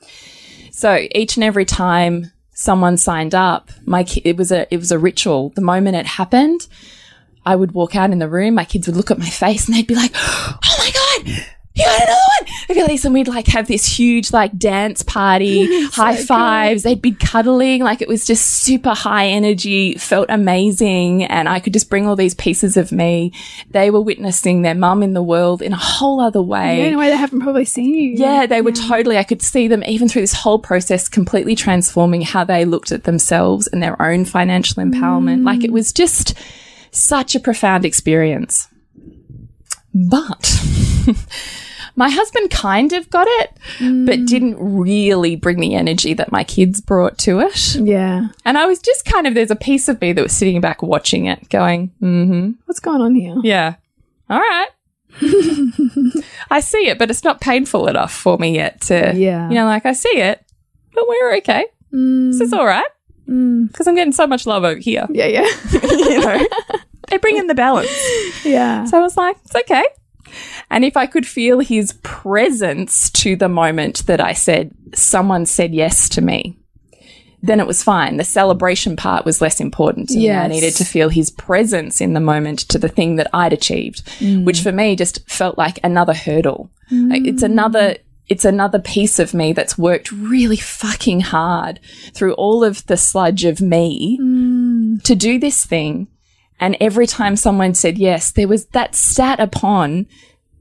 So 0.73 1.07
each 1.13 1.37
and 1.37 1.45
every 1.45 1.65
time 1.65 2.33
someone 2.59 2.97
signed 2.97 3.37
up, 3.37 3.71
my 3.87 4.03
ki- 4.03 4.23
it 4.25 4.37
was 4.37 4.51
a 4.51 4.73
it 4.75 4.79
was 4.79 4.91
a 4.91 4.99
ritual. 4.99 5.51
The 5.51 5.61
moment 5.61 5.97
it 5.97 6.07
happened, 6.07 6.67
I 7.47 7.55
would 7.55 7.71
walk 7.73 7.95
out 7.95 8.11
in 8.11 8.19
the 8.19 8.29
room. 8.29 8.55
My 8.55 8.65
kids 8.65 8.89
would 8.89 8.97
look 8.97 9.13
at 9.13 9.19
my 9.19 9.29
face 9.29 9.67
and 9.67 9.77
they'd 9.77 9.87
be 9.87 9.95
like, 9.95 10.11
"Oh 10.15 10.59
my 10.79 10.91
god, 10.91 11.47
you 11.75 11.85
got 11.85 12.03
another 12.03 12.13
one!" 12.13 12.55
They'd 12.69 12.75
be 12.75 12.83
like, 12.83 13.05
and 13.05 13.15
we'd 13.15 13.29
like 13.29 13.47
have 13.49 13.69
this 13.69 13.87
huge 13.87 14.33
like 14.33 14.59
dance 14.59 15.03
party, 15.03 15.87
high 15.91 16.17
fives. 16.17 16.83
They'd 16.83 17.03
be 17.03 17.13
cuddling, 17.13 17.83
like 17.83 18.03
it 18.03 18.09
was 18.09 18.27
just 18.27 18.47
super 18.47 18.95
high 18.95 19.29
energy. 19.29 19.95
Felt 19.95 20.27
amazing, 20.29 21.25
and 21.25 21.49
I 21.49 21.61
could 21.61 21.73
just 21.73 21.89
bring 21.89 22.07
all 22.07 22.17
these 22.17 22.35
pieces 22.35 22.77
of 22.77 22.93
me. 22.93 23.33
They 23.71 23.91
were 23.91 24.01
witnessing 24.01 24.63
their 24.63 24.75
mum 24.75 25.03
in 25.03 25.15
the 25.15 25.23
world 25.23 25.63
in 25.63 25.73
a 25.73 25.77
whole 25.77 26.21
other 26.21 26.43
way. 26.43 26.79
Yeah, 26.79 26.85
in 26.85 26.95
a 26.95 26.99
way 26.99 27.11
they 27.11 27.17
haven't 27.17 27.41
probably 27.41 27.65
seen 27.65 27.95
you. 27.95 28.15
Yeah, 28.17 28.47
they 28.47 28.63
were 28.63 28.73
totally, 28.73 29.19
I 29.19 29.25
could 29.25 29.43
see 29.43 29.69
them 29.69 29.83
even 29.85 30.09
through 30.09 30.23
this 30.23 30.33
whole 30.33 30.59
process 30.59 31.09
completely 31.09 31.55
transforming 31.55 32.23
how 32.23 32.45
they 32.45 32.65
looked 32.65 32.93
at 32.93 33.05
themselves 33.05 33.67
and 33.69 33.83
their 33.83 34.01
own 34.01 34.25
financial 34.25 34.83
empowerment. 34.83 35.45
Like 35.45 35.65
it 35.65 35.71
mm. 35.71 35.75
was 35.75 35.93
just 35.93 36.35
such 36.91 37.35
a 37.35 37.41
profound 37.41 37.85
experience. 37.85 38.69
But 39.95 40.63
my 41.97 42.09
husband 42.11 42.51
kind 42.51 42.93
of 42.93 43.11
got 43.11 43.27
it, 43.29 43.51
but 43.79 44.19
mm. 44.21 44.27
didn't 44.27 44.57
really 44.59 45.35
bring 45.37 45.59
the 45.61 45.75
energy 45.75 46.15
that 46.15 46.31
my 46.31 46.45
kids 46.45 46.81
brought 46.81 47.19
to 47.19 47.41
it. 47.41 47.75
Yeah. 47.75 48.29
And 48.45 48.57
I 48.57 48.67
was 48.67 48.81
just 48.81 49.05
kind 49.05 49.27
of, 49.27 49.35
there's 49.35 49.51
a 49.51 49.57
piece 49.57 49.89
of 49.89 50.01
me 50.01 50.13
that 50.13 50.23
was 50.23 50.33
sitting 50.33 50.61
back 50.61 50.83
watching 50.83 51.27
it 51.27 51.49
going, 51.49 51.89
mm-hmm. 52.01 52.53
What's 52.67 52.81
going 52.81 53.01
on 53.01 53.15
here? 53.15 53.37
Yeah. 53.43 53.75
All 54.31 54.39
right. 54.39 54.69
I 56.51 56.61
see 56.61 56.89
it, 56.89 56.99
but 56.99 57.11
it's 57.11 57.25
not 57.25 57.41
painful 57.41 57.89
enough 57.89 58.13
for 58.13 58.39
me 58.39 58.55
yet 58.55 58.81
to, 58.83 59.13
Yeah. 59.17 59.49
you 59.49 59.55
know, 59.55 59.65
like 59.65 59.87
I 59.87 59.93
see 59.93 60.17
it, 60.19 60.45
but 60.95 61.09
we're 61.09 61.37
okay. 61.39 61.67
Mm. 61.93 62.31
This 62.33 62.41
is 62.41 62.53
all 62.53 62.67
right. 62.67 62.87
Mm. 63.29 63.69
Because 63.69 63.87
I'm 63.87 63.95
getting 63.95 64.13
so 64.13 64.27
much 64.27 64.47
love 64.47 64.65
over 64.65 64.79
here, 64.79 65.07
Yeah, 65.11 65.27
yeah. 65.27 65.49
you 65.83 66.21
know. 66.21 66.47
they 67.09 67.17
bring 67.17 67.37
in 67.39 67.47
the 67.47 67.55
balance. 67.55 67.91
yeah. 68.45 68.85
So 68.85 68.99
I 68.99 69.01
was 69.01 69.17
like, 69.17 69.37
it's 69.45 69.57
okay. 69.57 69.85
And 70.71 70.85
if 70.85 70.97
I 70.97 71.07
could 71.07 71.27
feel 71.27 71.61
his 71.61 71.93
presence 72.03 73.11
to 73.11 73.37
the 73.37 73.49
moment 73.49 74.07
that 74.07 74.21
I 74.21 74.33
said, 74.33 74.73
someone 74.95 75.47
said 75.47 75.75
yes 75.75 76.09
to 76.11 76.21
me, 76.21 76.59
then 77.43 77.61
it 77.61 77.67
was 77.67 77.83
fine. 77.83 78.17
The 78.17 78.25
celebration 78.25 78.97
part 78.97 79.25
was 79.25 79.41
less 79.41 79.61
important 79.61 80.09
me. 80.19 80.25
I 80.45 80.49
needed 80.49 80.75
to 80.77 80.85
feel 80.85 81.09
his 81.09 81.31
presence 81.31 82.01
in 82.01 82.13
the 82.13 82.21
moment 82.21 82.61
to 82.61 82.79
the 82.79 82.89
thing 82.89 83.17
that 83.17 83.31
I'd 83.33 83.53
achieved, 83.53 84.05
mm. 84.19 84.45
which 84.45 84.61
for 84.61 84.73
me 84.73 84.97
just 84.97 85.29
felt 85.31 85.57
like 85.57 85.79
another 85.85 86.15
hurdle. 86.15 86.71
Like 87.11 87.27
it's 87.27 87.43
mm. 87.43 87.47
another, 87.47 87.97
it's 88.29 88.45
another 88.45 88.79
piece 88.81 89.19
of 89.19 89.35
me 89.35 89.53
that's 89.53 89.79
worked 89.79 90.11
really 90.11 90.57
fucking 90.57 91.21
hard 91.21 91.79
through 92.13 92.35
all 92.35 92.65
of 92.65 92.85
the 92.87 92.97
sludge 92.97 93.45
of 93.45 93.61
me 93.61 94.19
mm. 94.21 95.03
to 95.05 95.15
do 95.15 95.39
this 95.39 95.65
thing. 95.65 96.09
And 96.61 96.77
every 96.81 97.07
time 97.07 97.37
someone 97.37 97.75
said 97.75 97.99
yes, 97.99 98.33
there 98.33 98.49
was 98.49 98.67
that 98.67 98.95
sat 98.95 99.39
upon 99.41 100.07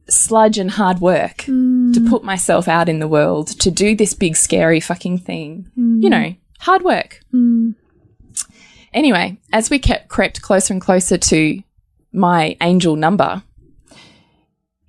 sludge 0.10 0.58
and 0.58 0.72
hard 0.72 1.00
work 1.00 1.38
to 1.38 1.52
mm. 1.52 2.10
put 2.10 2.24
myself 2.24 2.68
out 2.68 2.88
in 2.88 3.00
the 3.00 3.08
world, 3.08 3.48
to 3.60 3.72
do 3.72 3.96
this 3.96 4.14
big, 4.14 4.36
scary 4.36 4.80
fucking 4.80 5.18
thing. 5.18 5.70
Mm. 5.78 6.04
You 6.04 6.10
know, 6.10 6.36
hard 6.60 6.84
work. 6.84 7.22
Mm. 7.34 7.76
Anyway, 8.94 9.38
as 9.52 9.70
we 9.70 9.80
kept 9.80 10.08
crept 10.08 10.42
closer 10.42 10.74
and 10.74 10.82
closer 10.82 11.18
to 11.18 11.62
my 12.12 12.58
angel 12.62 12.96
number, 12.96 13.44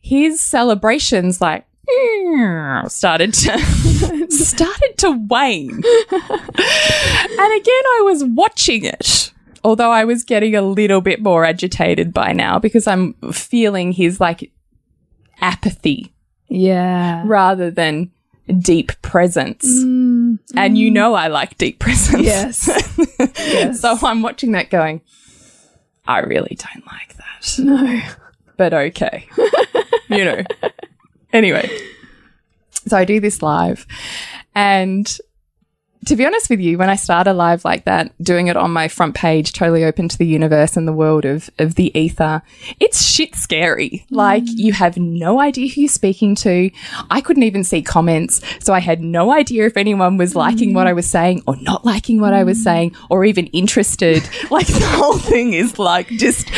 his 0.01 0.41
celebrations 0.41 1.41
like 1.41 1.67
started 2.89 3.35
to 3.35 3.59
started 4.31 4.95
to 4.99 5.11
wane. 5.29 5.71
and 5.73 5.83
again 7.61 7.85
I 7.87 8.03
was 8.05 8.25
watching 8.25 8.85
it. 8.85 9.33
Although 9.69 9.91
I 9.91 10.05
was 10.05 10.25
getting 10.25 10.55
a 10.55 10.63
little 10.63 11.03
bit 11.03 11.21
more 11.21 11.45
agitated 11.45 12.15
by 12.15 12.33
now 12.33 12.59
because 12.59 12.87
I'm 12.87 13.13
feeling 13.33 13.93
his 13.93 14.19
like 14.19 14.51
apathy 15.43 16.15
Yeah. 16.49 17.23
rather 17.27 17.71
than 17.71 18.11
deep 18.61 18.93
presence. 19.03 19.67
Mm. 19.67 20.39
And 20.57 20.79
you 20.79 20.89
mm. 20.89 20.95
know 20.95 21.13
I 21.13 21.27
like 21.27 21.59
deep 21.59 21.81
presence. 21.81 22.23
Yes. 22.23 22.67
yes. 23.19 23.83
So 23.83 23.95
I'm 24.03 24.23
watching 24.23 24.53
that 24.53 24.71
going, 24.71 25.03
I 26.07 26.21
really 26.21 26.57
don't 26.59 26.87
like 26.87 27.15
that. 27.19 27.59
no. 27.59 28.01
But 28.57 28.73
okay. 28.73 29.29
you 30.09 30.25
know. 30.25 30.43
Anyway. 31.31 31.69
So 32.87 32.97
I 32.97 33.05
do 33.05 33.21
this 33.21 33.43
live. 33.43 33.87
And 34.55 35.19
to 36.09 36.17
be 36.17 36.25
honest 36.25 36.49
with 36.49 36.59
you, 36.59 36.79
when 36.79 36.89
I 36.89 36.97
start 36.97 37.27
a 37.27 37.35
live 37.35 37.67
like 37.67 37.85
that, 37.85 38.13
doing 38.23 38.47
it 38.47 38.57
on 38.57 38.71
my 38.71 38.89
front 38.89 39.15
page, 39.15 39.53
totally 39.53 39.85
open 39.85 40.09
to 40.09 40.17
the 40.17 40.27
universe 40.27 40.75
and 40.75 40.89
the 40.89 40.93
world 40.93 41.27
of, 41.27 41.51
of 41.59 41.75
the 41.75 41.97
ether, 41.99 42.41
it's 42.81 43.05
shit 43.05 43.35
scary. 43.35 44.07
Like 44.11 44.45
you 44.47 44.73
have 44.73 44.97
no 44.97 45.39
idea 45.39 45.69
who 45.69 45.83
you're 45.83 45.89
speaking 45.89 46.35
to. 46.37 46.71
I 47.11 47.21
couldn't 47.21 47.43
even 47.43 47.63
see 47.63 47.83
comments. 47.83 48.41
So 48.65 48.73
I 48.73 48.81
had 48.81 49.03
no 49.03 49.31
idea 49.31 49.67
if 49.67 49.77
anyone 49.77 50.17
was 50.17 50.35
liking 50.35 50.73
what 50.73 50.87
I 50.87 50.95
was 50.95 51.09
saying 51.09 51.43
or 51.47 51.57
not 51.57 51.85
liking 51.85 52.23
what 52.23 52.33
I 52.33 52.43
was 52.43 52.63
saying 52.63 52.97
or 53.11 53.27
even 53.27 53.47
interested. 53.49 54.27
like 54.51 54.67
the 54.67 54.87
whole 54.87 55.19
thing 55.19 55.53
is 55.53 55.79
like 55.79 56.09
just 56.09 56.51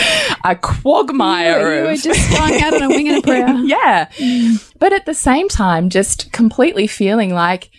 a 0.44 0.54
quagmire 0.54 1.58
You 1.58 1.82
were 1.86 1.90
of 1.90 2.00
just 2.02 2.20
flying 2.30 2.62
out 2.62 2.74
on 2.74 2.82
a 2.82 2.88
wing 2.88 3.08
and 3.08 3.18
a 3.18 3.22
prayer. 3.22 3.48
yeah. 3.64 4.08
But 4.78 4.92
at 4.92 5.06
the 5.06 5.14
same 5.14 5.48
time, 5.48 5.90
just 5.90 6.30
completely 6.30 6.86
feeling 6.86 7.34
like 7.34 7.70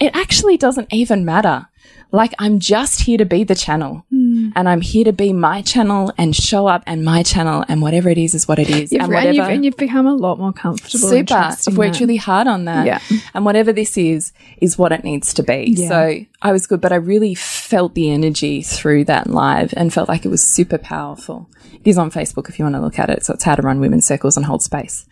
it 0.00 0.16
actually 0.16 0.56
doesn't 0.56 0.92
even 0.92 1.24
matter. 1.24 1.66
Like 2.12 2.34
I'm 2.38 2.58
just 2.58 3.02
here 3.02 3.18
to 3.18 3.24
be 3.24 3.44
the 3.44 3.54
channel 3.54 4.04
hmm. 4.10 4.50
and 4.56 4.68
I'm 4.68 4.80
here 4.80 5.04
to 5.04 5.12
be 5.12 5.32
my 5.32 5.62
channel 5.62 6.12
and 6.18 6.34
show 6.34 6.66
up 6.66 6.82
and 6.86 7.04
my 7.04 7.22
channel 7.22 7.64
and 7.68 7.82
whatever 7.82 8.08
it 8.08 8.18
is 8.18 8.34
is 8.34 8.48
what 8.48 8.58
it 8.58 8.68
is. 8.68 8.90
You've, 8.90 9.02
and 9.02 9.14
and, 9.14 9.26
you've, 9.26 9.36
whatever. 9.36 9.54
and 9.54 9.64
you've 9.64 9.76
become 9.76 10.06
a 10.06 10.14
lot 10.14 10.38
more 10.38 10.52
comfortable. 10.52 11.08
Super. 11.08 11.34
I've 11.34 11.76
worked 11.76 11.94
that. 11.94 12.00
really 12.00 12.16
hard 12.16 12.48
on 12.48 12.64
that. 12.64 12.86
Yeah. 12.86 13.00
And 13.32 13.44
whatever 13.44 13.72
this 13.72 13.96
is, 13.96 14.32
is 14.60 14.76
what 14.76 14.90
it 14.90 15.04
needs 15.04 15.32
to 15.34 15.44
be. 15.44 15.74
Yeah. 15.76 15.88
So 15.88 16.20
I 16.42 16.52
was 16.52 16.66
good, 16.66 16.80
but 16.80 16.92
I 16.92 16.96
really 16.96 17.34
felt 17.34 17.94
the 17.94 18.10
energy 18.10 18.62
through 18.62 19.04
that 19.04 19.28
live 19.28 19.72
and 19.76 19.92
felt 19.92 20.08
like 20.08 20.24
it 20.24 20.30
was 20.30 20.44
super 20.44 20.78
powerful. 20.78 21.48
It 21.74 21.86
is 21.86 21.98
on 21.98 22.10
Facebook 22.10 22.48
if 22.48 22.58
you 22.58 22.64
want 22.64 22.74
to 22.74 22.80
look 22.80 22.98
at 22.98 23.08
it. 23.08 23.24
So 23.24 23.34
it's 23.34 23.44
how 23.44 23.54
to 23.54 23.62
run 23.62 23.78
women's 23.78 24.06
circles 24.06 24.36
and 24.36 24.44
hold 24.44 24.62
space. 24.62 25.06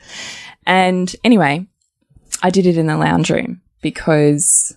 And 0.66 1.14
anyway, 1.22 1.66
I 2.42 2.50
did 2.50 2.66
it 2.66 2.76
in 2.76 2.88
the 2.88 2.96
lounge 2.96 3.30
room 3.30 3.62
because 3.82 4.76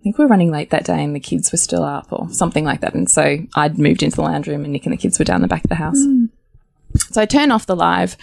I 0.00 0.02
think 0.02 0.18
we 0.18 0.24
were 0.24 0.30
running 0.30 0.50
late 0.50 0.70
that 0.70 0.84
day 0.84 1.04
and 1.04 1.14
the 1.14 1.20
kids 1.20 1.52
were 1.52 1.58
still 1.58 1.84
up 1.84 2.06
or 2.10 2.30
something 2.30 2.64
like 2.64 2.80
that. 2.80 2.94
And 2.94 3.10
so 3.10 3.38
I'd 3.54 3.78
moved 3.78 4.02
into 4.02 4.16
the 4.16 4.22
lounge 4.22 4.46
room 4.46 4.64
and 4.64 4.72
Nick 4.72 4.86
and 4.86 4.94
the 4.94 4.96
kids 4.96 5.18
were 5.18 5.26
down 5.26 5.42
the 5.42 5.48
back 5.48 5.64
of 5.64 5.68
the 5.68 5.76
house. 5.76 6.02
Hmm. 6.02 6.26
So 6.96 7.20
I 7.20 7.26
turn 7.26 7.52
off 7.52 7.66
the 7.66 7.76
live, 7.76 8.16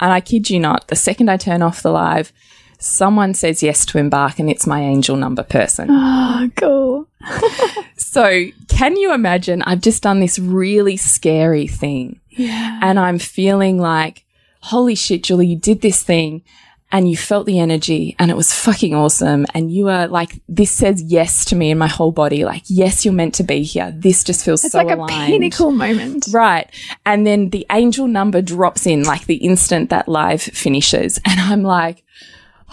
and 0.00 0.12
I 0.12 0.20
kid 0.20 0.50
you 0.50 0.58
not, 0.58 0.88
the 0.88 0.96
second 0.96 1.30
I 1.30 1.36
turn 1.36 1.62
off 1.62 1.82
the 1.82 1.92
live, 1.92 2.32
someone 2.78 3.32
says 3.32 3.62
yes 3.62 3.86
to 3.86 3.98
embark, 3.98 4.40
and 4.40 4.50
it's 4.50 4.66
my 4.66 4.80
angel 4.80 5.16
number 5.16 5.44
person. 5.44 5.88
Oh, 5.90 6.50
cool. 6.56 7.06
So, 8.00 8.46
can 8.68 8.96
you 8.96 9.12
imagine? 9.12 9.60
I've 9.62 9.82
just 9.82 10.02
done 10.02 10.18
this 10.18 10.38
really 10.38 10.96
scary 10.96 11.66
thing. 11.66 12.20
Yeah. 12.30 12.80
And 12.82 12.98
I'm 12.98 13.18
feeling 13.18 13.78
like, 13.78 14.24
holy 14.60 14.94
shit, 14.94 15.24
Julie, 15.24 15.48
you 15.48 15.56
did 15.56 15.82
this 15.82 16.02
thing 16.02 16.42
and 16.90 17.08
you 17.08 17.16
felt 17.16 17.46
the 17.46 17.58
energy 17.58 18.16
and 18.18 18.30
it 18.30 18.36
was 18.36 18.52
fucking 18.52 18.94
awesome. 18.94 19.44
And 19.54 19.70
you 19.70 19.86
were 19.86 20.06
like, 20.06 20.40
this 20.48 20.70
says 20.70 21.02
yes 21.02 21.44
to 21.46 21.56
me 21.56 21.70
in 21.70 21.78
my 21.78 21.86
whole 21.86 22.12
body. 22.12 22.44
Like, 22.44 22.62
yes, 22.66 23.04
you're 23.04 23.12
meant 23.14 23.34
to 23.34 23.42
be 23.42 23.62
here. 23.62 23.92
This 23.94 24.24
just 24.24 24.44
feels. 24.44 24.64
It's 24.64 24.72
so 24.72 24.78
like 24.78 24.96
aligned. 24.96 25.10
a 25.10 25.26
pinnacle 25.26 25.70
moment. 25.70 26.28
Right. 26.32 26.70
And 27.04 27.26
then 27.26 27.50
the 27.50 27.66
angel 27.70 28.06
number 28.06 28.40
drops 28.40 28.86
in 28.86 29.02
like 29.04 29.26
the 29.26 29.36
instant 29.36 29.90
that 29.90 30.08
live 30.08 30.40
finishes. 30.40 31.20
And 31.26 31.38
I'm 31.40 31.62
like, 31.62 32.04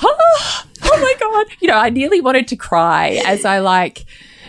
oh, 0.01 0.63
oh 0.83 0.99
my 1.01 1.15
God. 1.19 1.47
You 1.59 1.67
know, 1.67 1.77
I 1.77 1.89
nearly 1.89 2.21
wanted 2.21 2.47
to 2.49 2.55
cry 2.55 3.21
as 3.25 3.43
I 3.43 3.59
like 3.59 4.05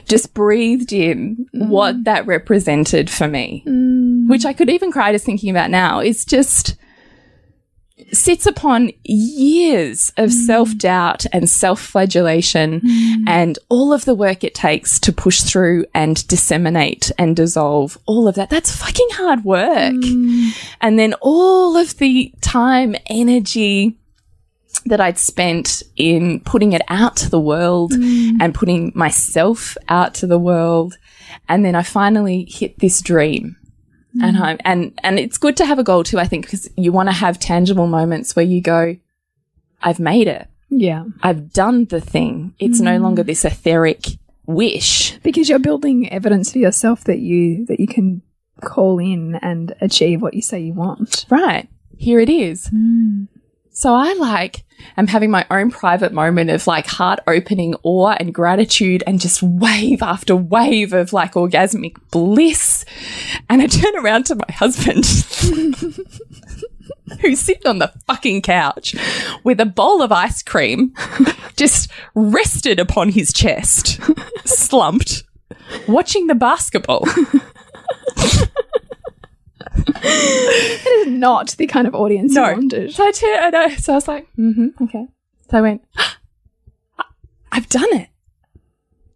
just 0.08 0.32
breathed 0.32 0.92
in 0.92 1.48
mm. 1.52 1.68
what 1.68 2.04
that 2.04 2.24
represented 2.26 3.10
for 3.10 3.26
me, 3.26 3.64
mm. 3.66 4.28
which 4.28 4.44
I 4.44 4.52
could 4.52 4.70
even 4.70 4.92
cry 4.92 5.10
just 5.10 5.24
thinking 5.24 5.50
about 5.50 5.70
now. 5.70 5.98
It's 5.98 6.24
just 6.24 6.76
sits 8.12 8.46
upon 8.46 8.90
years 9.04 10.12
of 10.16 10.30
mm. 10.30 10.46
self 10.46 10.76
doubt 10.76 11.24
and 11.32 11.48
self 11.48 11.80
flagellation 11.80 12.80
mm. 12.80 13.24
and 13.26 13.58
all 13.68 13.92
of 13.92 14.04
the 14.04 14.14
work 14.14 14.44
it 14.44 14.54
takes 14.54 15.00
to 15.00 15.12
push 15.12 15.40
through 15.42 15.84
and 15.94 16.26
disseminate 16.28 17.10
and 17.18 17.36
dissolve 17.36 17.98
all 18.06 18.28
of 18.28 18.34
that. 18.34 18.50
That's 18.50 18.74
fucking 18.74 19.08
hard 19.12 19.44
work. 19.44 19.94
Mm. 19.94 20.74
And 20.80 20.98
then 20.98 21.14
all 21.20 21.76
of 21.76 21.96
the 21.98 22.32
time, 22.40 22.96
energy, 23.06 23.96
that 24.84 25.00
I'd 25.00 25.18
spent 25.18 25.82
in 25.96 26.40
putting 26.40 26.72
it 26.72 26.82
out 26.88 27.16
to 27.16 27.30
the 27.30 27.40
world 27.40 27.92
and 27.92 28.54
putting 28.54 28.92
myself 28.94 29.76
out 29.88 30.14
to 30.16 30.26
the 30.26 30.38
world. 30.38 30.96
And 31.48 31.64
then 31.64 31.74
I 31.74 31.82
finally 31.82 32.44
hit 32.48 32.78
this 32.78 33.00
dream. 33.00 33.56
And 34.22 34.36
mm. 34.36 34.40
I'm, 34.40 34.58
and, 34.64 34.98
and 35.02 35.18
it's 35.18 35.38
good 35.38 35.56
to 35.58 35.66
have 35.66 35.78
a 35.78 35.84
goal 35.84 36.04
too, 36.04 36.18
I 36.18 36.26
think, 36.26 36.46
because 36.46 36.68
you 36.76 36.92
want 36.92 37.08
to 37.08 37.14
have 37.14 37.38
tangible 37.38 37.86
moments 37.86 38.36
where 38.36 38.44
you 38.44 38.60
go, 38.60 38.96
I've 39.82 40.00
made 40.00 40.28
it. 40.28 40.48
Yeah. 40.68 41.04
I've 41.22 41.52
done 41.52 41.84
the 41.86 42.00
thing. 42.00 42.54
It's 42.58 42.80
no 42.80 42.98
longer 42.98 43.22
mm. 43.22 43.26
this 43.26 43.44
etheric 43.44 44.06
wish. 44.46 45.18
Because 45.20 45.48
you're 45.48 45.58
building 45.58 46.10
evidence 46.10 46.52
for 46.52 46.58
yourself 46.58 47.04
that 47.04 47.18
you 47.18 47.66
that 47.66 47.80
you 47.80 47.86
can 47.86 48.22
call 48.62 48.98
in 48.98 49.36
and 49.36 49.74
achieve 49.80 50.22
what 50.22 50.34
you 50.34 50.42
say 50.42 50.60
you 50.60 50.72
want. 50.72 51.26
Right. 51.30 51.68
Here 51.96 52.20
it 52.20 52.28
is. 52.28 52.68
Mm. 52.68 53.28
So 53.76 53.92
I 53.92 54.14
like 54.14 54.64
am 54.96 55.06
having 55.06 55.30
my 55.30 55.44
own 55.50 55.70
private 55.70 56.10
moment 56.10 56.48
of 56.48 56.66
like 56.66 56.86
heart 56.86 57.20
opening 57.26 57.74
awe 57.82 58.16
and 58.18 58.32
gratitude 58.32 59.04
and 59.06 59.20
just 59.20 59.42
wave 59.42 60.02
after 60.02 60.34
wave 60.34 60.94
of 60.94 61.12
like 61.12 61.34
orgasmic 61.34 61.94
bliss. 62.10 62.86
And 63.50 63.60
I 63.60 63.66
turn 63.66 63.94
around 63.98 64.24
to 64.26 64.36
my 64.36 64.46
husband 64.48 65.04
who's 67.20 67.40
sitting 67.40 67.66
on 67.66 67.78
the 67.78 67.92
fucking 68.06 68.40
couch 68.40 68.96
with 69.44 69.60
a 69.60 69.66
bowl 69.66 70.00
of 70.00 70.10
ice 70.10 70.42
cream 70.42 70.94
just 71.56 71.90
rested 72.14 72.80
upon 72.80 73.10
his 73.10 73.30
chest, 73.30 74.00
slumped, 74.46 75.22
watching 75.86 76.28
the 76.28 76.34
basketball. 76.34 77.06
It 79.78 81.06
is 81.08 81.12
not 81.12 81.50
the 81.58 81.66
kind 81.66 81.86
of 81.86 81.94
audience 81.94 82.34
you 82.34 82.40
wanted. 82.42 82.92
So 82.94 83.06
I 83.06 83.10
turned, 83.12 83.54
I, 83.56 83.74
so 83.76 83.92
I 83.92 83.96
was 83.96 84.08
like, 84.08 84.26
mm-hmm, 84.36 84.82
okay. 84.84 85.06
So 85.50 85.58
I 85.58 85.60
went, 85.60 85.82
"I- 85.96 87.04
I've 87.52 87.68
done 87.68 87.92
it. 87.94 88.08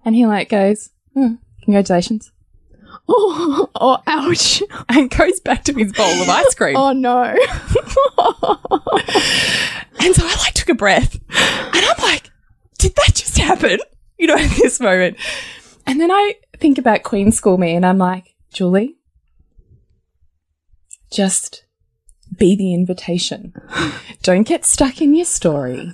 And 0.05 0.14
he 0.14 0.27
like 0.27 0.49
goes, 0.49 0.90
"Hmm, 1.14 1.35
congratulations. 1.62 2.33
Oh, 3.09 3.68
oh, 3.75 3.99
ouch. 4.07 4.62
And 4.88 5.11
goes 5.11 5.40
back 5.40 5.64
to 5.64 5.73
his 5.75 5.92
bowl 5.92 6.23
of 6.23 6.29
ice 6.29 6.55
cream. 6.55 6.77
Oh 6.81 6.92
no. 6.92 7.23
And 10.03 10.14
so 10.16 10.25
I 10.25 10.35
like 10.38 10.55
took 10.55 10.70
a 10.70 10.75
breath 10.75 11.14
and 11.14 11.85
I'm 11.85 12.03
like, 12.03 12.31
did 12.79 12.94
that 12.96 13.12
just 13.14 13.37
happen? 13.37 13.79
You 14.18 14.29
know, 14.29 14.35
at 14.37 14.51
this 14.57 14.81
moment. 14.81 15.18
And 15.87 16.01
then 16.01 16.11
I 16.11 16.37
think 16.57 16.79
about 16.79 17.03
Queen 17.03 17.31
School 17.33 17.59
me 17.59 17.75
and 17.75 17.85
I'm 17.85 17.99
like, 17.99 18.35
Julie, 18.53 18.96
just 21.11 21.64
be 22.37 22.55
the 22.57 22.75
invitation. 22.75 23.53
Don't 24.23 24.46
get 24.46 24.64
stuck 24.64 25.01
in 25.01 25.14
your 25.14 25.25
story. 25.25 25.92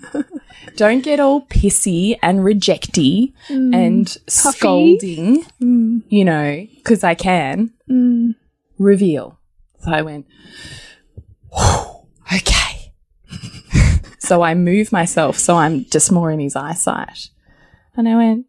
Don't 0.76 1.02
get 1.02 1.20
all 1.20 1.42
pissy 1.46 2.18
and 2.22 2.40
rejecty 2.40 3.32
mm. 3.48 3.74
and 3.74 4.08
scolding, 4.28 5.44
mm. 5.60 6.02
you 6.08 6.24
know, 6.24 6.66
because 6.76 7.04
I 7.04 7.14
can. 7.14 7.72
Mm. 7.90 8.34
Reveal. 8.78 9.38
So 9.80 9.92
I 9.92 10.02
went, 10.02 10.26
okay. 12.34 12.92
so 14.18 14.42
I 14.42 14.54
move 14.54 14.92
myself 14.92 15.38
so 15.38 15.56
I'm 15.56 15.84
just 15.86 16.12
more 16.12 16.30
in 16.30 16.40
his 16.40 16.56
eyesight. 16.56 17.30
And 17.96 18.08
I 18.08 18.16
went, 18.16 18.46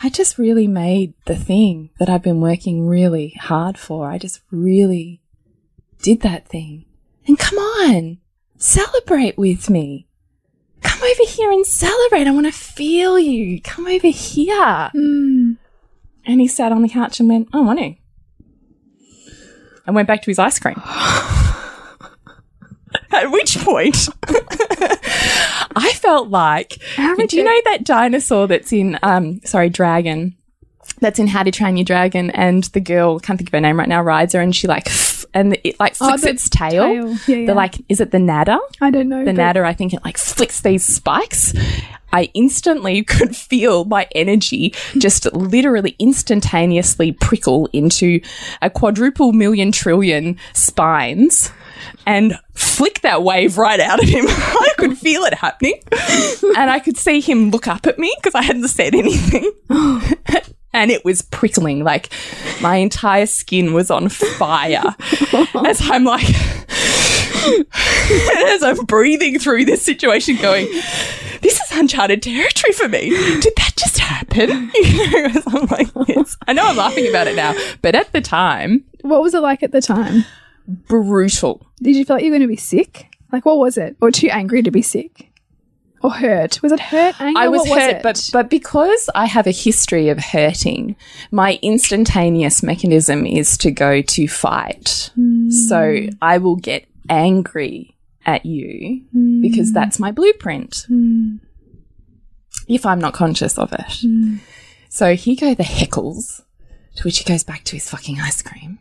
I 0.00 0.10
just 0.10 0.38
really 0.38 0.68
made 0.68 1.14
the 1.26 1.34
thing 1.34 1.90
that 1.98 2.08
I've 2.08 2.22
been 2.22 2.40
working 2.40 2.86
really 2.86 3.30
hard 3.40 3.76
for. 3.76 4.08
I 4.08 4.18
just 4.18 4.40
really 4.52 5.20
did 6.02 6.20
that 6.20 6.46
thing. 6.46 6.84
And 7.26 7.36
come 7.36 7.58
on, 7.58 8.18
celebrate 8.56 9.36
with 9.36 9.68
me. 9.68 10.06
Come 10.82 11.02
over 11.02 11.28
here 11.28 11.50
and 11.50 11.66
celebrate. 11.66 12.28
I 12.28 12.30
want 12.30 12.46
to 12.46 12.52
feel 12.52 13.18
you. 13.18 13.60
Come 13.60 13.88
over 13.88 14.06
here. 14.06 14.90
Hmm. 14.92 15.54
And 16.24 16.40
he 16.40 16.46
sat 16.46 16.70
on 16.70 16.82
the 16.82 16.88
couch 16.88 17.18
and 17.18 17.28
went, 17.28 17.48
I 17.52 17.60
want 17.60 17.80
to. 17.80 17.94
And 19.86 19.96
went 19.96 20.06
back 20.06 20.22
to 20.22 20.30
his 20.30 20.38
ice 20.38 20.60
cream. 20.60 20.80
At 23.10 23.30
which 23.32 23.58
point, 23.58 23.96
I 25.78 25.92
felt 25.92 26.28
like, 26.28 26.78
do 26.96 27.36
you 27.36 27.44
know 27.44 27.60
that 27.66 27.84
dinosaur 27.84 28.46
that's 28.46 28.72
in, 28.72 28.98
um, 29.02 29.40
sorry, 29.44 29.68
dragon, 29.68 30.36
that's 31.00 31.18
in 31.18 31.26
How 31.26 31.42
to 31.42 31.50
Train 31.50 31.76
Your 31.76 31.84
Dragon, 31.84 32.30
and 32.30 32.64
the 32.64 32.80
girl, 32.80 33.18
can't 33.20 33.38
think 33.38 33.50
of 33.50 33.52
her 33.52 33.60
name 33.60 33.78
right 33.78 33.88
now, 33.88 34.02
rides 34.02 34.34
her, 34.34 34.40
and 34.40 34.54
she 34.54 34.66
like, 34.66 34.88
and 35.34 35.58
it 35.64 35.78
like 35.78 35.94
flicks 35.94 36.22
the 36.22 36.30
its 36.30 36.48
tail. 36.48 36.84
tail. 36.84 37.08
Yeah, 37.26 37.36
yeah. 37.36 37.46
The 37.46 37.54
like, 37.54 37.76
is 37.88 38.00
it 38.00 38.10
the 38.10 38.18
Nadder? 38.18 38.58
I 38.80 38.90
don't 38.90 39.08
know. 39.08 39.24
the 39.24 39.32
Nadder, 39.32 39.64
I 39.64 39.74
think 39.74 39.94
it 39.94 40.04
like 40.04 40.18
flicks 40.18 40.60
these 40.60 40.84
spikes. 40.84 41.54
I 42.12 42.30
instantly 42.34 43.02
could 43.04 43.36
feel 43.36 43.84
my 43.84 44.08
energy 44.14 44.74
just 44.96 45.32
literally 45.34 45.94
instantaneously 45.98 47.12
prickle 47.12 47.68
into 47.72 48.20
a 48.62 48.70
quadruple 48.70 49.32
million 49.32 49.72
trillion 49.72 50.38
spines 50.54 51.52
and 52.06 52.38
flick 52.54 53.00
that 53.02 53.22
wave 53.22 53.58
right 53.58 53.80
out 53.80 54.02
of 54.02 54.08
him. 54.08 54.24
I 54.28 54.68
could 54.78 54.96
feel 54.98 55.22
it 55.24 55.34
happening. 55.34 55.80
And 56.56 56.70
I 56.70 56.78
could 56.80 56.96
see 56.96 57.20
him 57.20 57.50
look 57.50 57.66
up 57.66 57.86
at 57.86 57.98
me 57.98 58.12
because 58.16 58.34
I 58.34 58.42
hadn't 58.42 58.68
said 58.68 58.94
anything. 58.94 59.50
And 60.74 60.90
it 60.90 61.02
was 61.02 61.22
prickling, 61.22 61.82
like 61.82 62.12
my 62.60 62.76
entire 62.76 63.24
skin 63.24 63.72
was 63.72 63.90
on 63.90 64.10
fire 64.10 64.94
as 65.66 65.80
I'm 65.90 66.04
like, 66.04 66.28
as 68.36 68.62
I'm 68.62 68.84
breathing 68.84 69.38
through 69.38 69.64
this 69.64 69.82
situation, 69.82 70.36
going, 70.36 70.66
this 71.40 71.58
is 71.58 71.72
uncharted 71.72 72.22
territory 72.22 72.72
for 72.74 72.86
me. 72.86 73.08
Did 73.40 73.54
that 73.56 73.72
just 73.76 73.98
happen? 73.98 74.70
You 74.74 75.10
know, 75.28 75.42
I'm 75.46 75.66
like, 75.66 75.88
yes. 76.06 76.36
I 76.46 76.52
know 76.52 76.66
I'm 76.66 76.76
laughing 76.76 77.08
about 77.08 77.26
it 77.28 77.34
now, 77.36 77.54
but 77.80 77.94
at 77.94 78.12
the 78.12 78.20
time, 78.20 78.84
What 79.00 79.22
was 79.22 79.32
it 79.34 79.40
like 79.40 79.62
at 79.62 79.72
the 79.72 79.80
time? 79.80 80.24
brutal. 80.66 81.66
Did 81.82 81.96
you 81.96 82.04
feel 82.04 82.16
like 82.16 82.24
you 82.24 82.30
were 82.30 82.38
going 82.38 82.48
to 82.48 82.52
be 82.52 82.56
sick? 82.56 83.08
Like, 83.32 83.44
what 83.44 83.58
was 83.58 83.76
it? 83.76 83.96
Or 84.00 84.10
too 84.10 84.28
angry 84.28 84.62
to 84.62 84.70
be 84.70 84.82
sick? 84.82 85.30
Or 86.02 86.10
hurt? 86.10 86.62
Was 86.62 86.72
it 86.72 86.80
hurt? 86.80 87.20
Anger? 87.20 87.38
I 87.38 87.48
was 87.48 87.68
What 87.68 87.82
hurt, 87.82 88.02
but 88.02 88.30
but 88.32 88.48
because 88.48 89.10
I 89.14 89.26
have 89.26 89.46
a 89.46 89.52
history 89.52 90.08
of 90.10 90.18
hurting, 90.18 90.94
my 91.32 91.58
instantaneous 91.60 92.62
mechanism 92.62 93.26
is 93.26 93.58
to 93.58 93.70
go 93.72 94.00
to 94.02 94.28
fight. 94.28 95.10
Hmm. 95.16 95.50
So 95.50 96.06
I 96.22 96.38
will 96.38 96.56
get 96.56 96.86
angry 97.08 97.96
at 98.24 98.46
you 98.46 99.02
because 99.40 99.70
hmm. 99.70 99.74
that's 99.74 99.98
my 99.98 100.12
blueprint. 100.12 100.86
If 102.68 102.86
I'm 102.86 103.00
not 103.00 103.14
conscious 103.14 103.58
of 103.58 103.72
it. 103.72 104.00
Hmm. 104.02 104.36
So 104.88 105.14
here 105.16 105.36
go 105.38 105.54
the 105.54 105.64
heckles, 105.64 106.42
to 106.96 107.02
which 107.02 107.18
he 107.18 107.24
goes 107.24 107.42
back 107.42 107.64
to 107.64 107.76
his 107.76 107.90
fucking 107.90 108.20
ice 108.20 108.40
cream. 108.40 108.78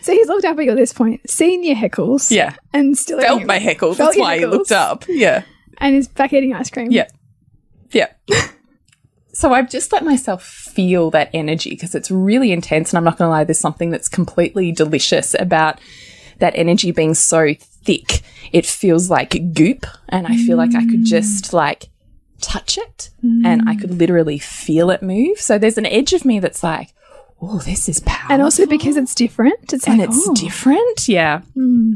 So 0.00 0.12
he's 0.12 0.28
looked 0.28 0.44
up 0.44 0.58
at 0.58 0.64
you 0.64 0.70
at 0.70 0.76
this 0.76 0.92
point, 0.92 1.28
seen 1.28 1.64
your 1.64 1.76
heckles, 1.76 2.30
Yeah. 2.30 2.54
and 2.72 2.96
still 2.96 3.20
Felt 3.20 3.38
eating- 3.38 3.46
my 3.46 3.58
heckles. 3.58 3.96
Felt 3.96 3.98
That's 3.98 4.16
your 4.16 4.24
why 4.24 4.38
he 4.38 4.46
looked 4.46 4.72
up. 4.72 5.04
Yeah. 5.08 5.42
and 5.78 5.94
he's 5.94 6.08
back 6.08 6.32
eating 6.32 6.54
ice 6.54 6.70
cream. 6.70 6.90
Yeah. 6.90 7.08
Yeah. 7.90 8.08
so 9.32 9.52
I've 9.52 9.68
just 9.68 9.92
let 9.92 10.04
myself 10.04 10.44
feel 10.44 11.10
that 11.10 11.30
energy 11.34 11.70
because 11.70 11.94
it's 11.94 12.10
really 12.10 12.52
intense. 12.52 12.92
And 12.92 12.98
I'm 12.98 13.04
not 13.04 13.18
going 13.18 13.26
to 13.26 13.30
lie, 13.30 13.44
there's 13.44 13.58
something 13.58 13.90
that's 13.90 14.08
completely 14.08 14.72
delicious 14.72 15.34
about 15.38 15.80
that 16.38 16.52
energy 16.56 16.92
being 16.92 17.14
so 17.14 17.54
thick. 17.58 18.22
It 18.52 18.66
feels 18.66 19.10
like 19.10 19.54
goop. 19.54 19.86
And 20.08 20.26
I 20.26 20.36
feel 20.36 20.56
like 20.56 20.74
I 20.74 20.86
could 20.86 21.00
mm. 21.00 21.06
just 21.06 21.52
like 21.52 21.88
touch 22.40 22.76
it 22.76 23.10
and 23.22 23.68
I 23.68 23.74
mm. 23.74 23.80
could 23.80 23.98
literally 23.98 24.38
feel 24.38 24.90
it 24.90 25.02
move. 25.02 25.38
So 25.38 25.58
there's 25.58 25.78
an 25.78 25.86
edge 25.86 26.12
of 26.12 26.24
me 26.24 26.40
that's 26.40 26.62
like, 26.62 26.92
oh, 27.42 27.58
this 27.58 27.88
is 27.88 28.00
powerful. 28.00 28.32
And 28.32 28.42
also 28.42 28.66
because 28.66 28.96
it's 28.96 29.14
different. 29.14 29.72
It's 29.72 29.86
and 29.86 29.98
like, 29.98 30.08
it's 30.08 30.28
oh. 30.28 30.34
different. 30.34 31.08
Yeah. 31.08 31.40
Hmm. 31.54 31.94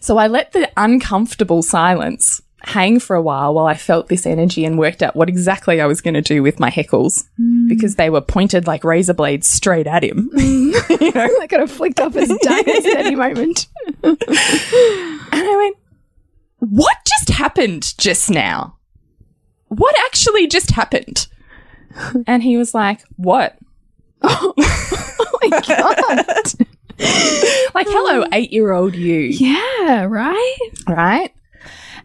So 0.00 0.18
I 0.18 0.28
let 0.28 0.52
the 0.52 0.70
uncomfortable 0.76 1.62
silence 1.62 2.40
hang 2.62 3.00
for 3.00 3.16
a 3.16 3.22
while 3.22 3.54
while 3.54 3.66
I 3.66 3.74
felt 3.74 4.08
this 4.08 4.26
energy 4.26 4.64
and 4.66 4.78
worked 4.78 5.02
out 5.02 5.16
what 5.16 5.30
exactly 5.30 5.80
I 5.80 5.86
was 5.86 6.02
going 6.02 6.14
to 6.14 6.20
do 6.20 6.42
with 6.42 6.60
my 6.60 6.70
heckles 6.70 7.24
hmm. 7.36 7.68
because 7.68 7.96
they 7.96 8.10
were 8.10 8.20
pointed 8.20 8.66
like 8.66 8.84
razor 8.84 9.14
blades 9.14 9.48
straight 9.48 9.86
at 9.86 10.04
him. 10.04 10.30
you 10.34 10.78
hmm. 10.78 11.04
know? 11.14 11.28
I 11.40 11.46
could 11.46 11.60
have 11.60 11.70
flicked 11.70 12.00
off 12.00 12.14
his 12.14 12.28
done 12.28 12.68
at 12.68 12.86
any 12.86 13.16
moment. 13.16 13.66
And 15.32 15.48
I 15.48 15.56
went, 15.56 15.76
What 16.58 16.96
just 17.06 17.30
happened 17.30 17.96
just 17.98 18.30
now? 18.30 18.76
What 19.68 19.94
actually 20.06 20.48
just 20.48 20.72
happened? 20.72 21.28
And 22.26 22.42
he 22.42 22.56
was 22.56 22.74
like, 22.74 23.02
What? 23.16 23.56
Oh 25.22 25.48
my 25.50 25.60
god. 25.60 26.46
Like, 27.74 27.86
hello, 27.88 28.24
oh. 28.24 28.28
eight 28.32 28.52
year 28.52 28.72
old 28.72 28.94
you. 28.94 29.20
yeah, 29.20 30.04
right? 30.04 30.58
right? 30.86 31.32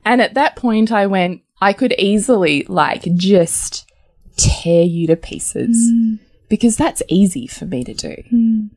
And 0.05 0.21
at 0.21 0.35
that 0.35 0.55
point, 0.55 0.89
I 0.89 1.07
went, 1.07 1.41
I 1.59 1.73
could 1.73 1.93
easily 1.97 2.63
like 2.69 3.03
just 3.15 3.91
tear 4.37 4.83
you 4.83 5.07
to 5.07 5.17
pieces 5.17 5.91
mm. 5.93 6.19
because 6.47 6.77
that's 6.77 7.01
easy 7.09 7.45
for 7.45 7.65
me 7.65 7.83
to 7.83 7.93
do. 7.93 8.15
Mm. 8.31 8.69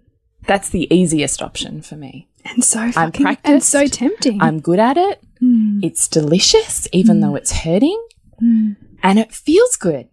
That's 0.46 0.70
the 0.70 0.92
easiest 0.92 1.40
option 1.40 1.82
for 1.82 1.94
me. 1.94 2.28
And 2.44 2.64
so 2.64 2.90
fucking, 2.90 3.22
practiced. 3.22 3.52
and 3.52 3.62
so 3.62 3.86
tempting. 3.86 4.42
I'm 4.42 4.60
good 4.60 4.80
at 4.80 4.96
it. 4.96 5.22
Mm. 5.42 5.80
It's 5.84 6.08
delicious, 6.08 6.88
even 6.92 7.20
though 7.20 7.36
it's 7.36 7.52
hurting, 7.52 8.02
and 8.40 9.18
it 9.18 9.32
feels 9.32 9.76
good. 9.76 10.08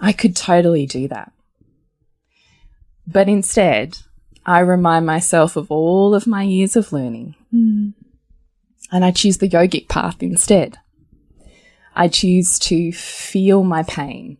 I 0.00 0.12
could 0.12 0.36
totally 0.36 0.86
do 0.86 1.08
that. 1.08 1.32
But 3.10 3.28
instead, 3.28 3.98
I 4.44 4.60
remind 4.60 5.06
myself 5.06 5.56
of 5.56 5.70
all 5.70 6.14
of 6.14 6.26
my 6.26 6.42
years 6.42 6.76
of 6.76 6.92
learning. 6.92 7.34
Hmm. 7.50 7.90
And 8.92 9.04
I 9.04 9.10
choose 9.10 9.38
the 9.38 9.48
yogic 9.48 9.88
path 9.88 10.22
instead. 10.22 10.78
I 11.96 12.08
choose 12.08 12.58
to 12.60 12.92
feel 12.92 13.64
my 13.64 13.82
pain 13.82 14.38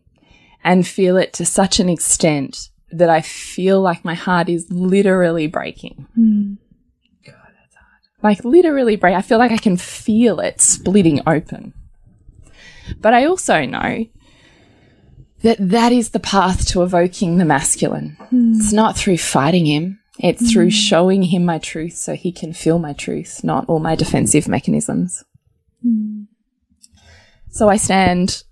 and 0.63 0.87
feel 0.87 1.17
it 1.17 1.33
to 1.33 1.45
such 1.45 1.79
an 1.79 1.89
extent 1.89 2.69
that 2.91 3.09
I 3.09 3.21
feel 3.21 3.81
like 3.81 4.05
my 4.05 4.13
heart 4.13 4.49
is 4.49 4.71
literally 4.71 5.47
breaking. 5.47 6.07
Hmm. 6.15 6.53
God, 7.25 7.35
that's 7.35 7.75
hard. 7.75 8.01
Like 8.21 8.43
literally 8.45 8.95
break. 8.95 9.15
I 9.15 9.21
feel 9.21 9.39
like 9.39 9.51
I 9.51 9.57
can 9.57 9.77
feel 9.77 10.39
it 10.39 10.61
splitting 10.61 11.21
open. 11.25 11.73
But 12.99 13.13
I 13.13 13.25
also 13.25 13.65
know 13.65 14.05
that 15.41 15.57
that 15.59 15.91
is 15.91 16.09
the 16.09 16.19
path 16.19 16.67
to 16.67 16.83
evoking 16.83 17.37
the 17.37 17.45
masculine. 17.45 18.17
Hmm. 18.29 18.53
It's 18.55 18.73
not 18.73 18.97
through 18.97 19.17
fighting 19.17 19.65
him. 19.65 19.99
It's 20.19 20.51
through 20.51 20.65
hmm. 20.65 20.69
showing 20.69 21.23
him 21.23 21.45
my 21.45 21.59
truth 21.59 21.93
so 21.93 22.13
he 22.13 22.31
can 22.31 22.53
feel 22.53 22.77
my 22.77 22.93
truth, 22.93 23.43
not 23.43 23.67
all 23.69 23.79
my 23.79 23.95
defensive 23.95 24.47
mechanisms. 24.47 25.23
Hmm. 25.81 26.23
So 27.49 27.69
I 27.69 27.77
stand 27.77 28.43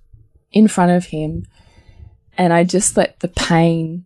in 0.52 0.67
front 0.67 0.91
of 0.91 1.06
him 1.06 1.45
and 2.38 2.54
I 2.54 2.63
just 2.63 2.95
let 2.95 3.19
the 3.19 3.28
pain 3.28 4.06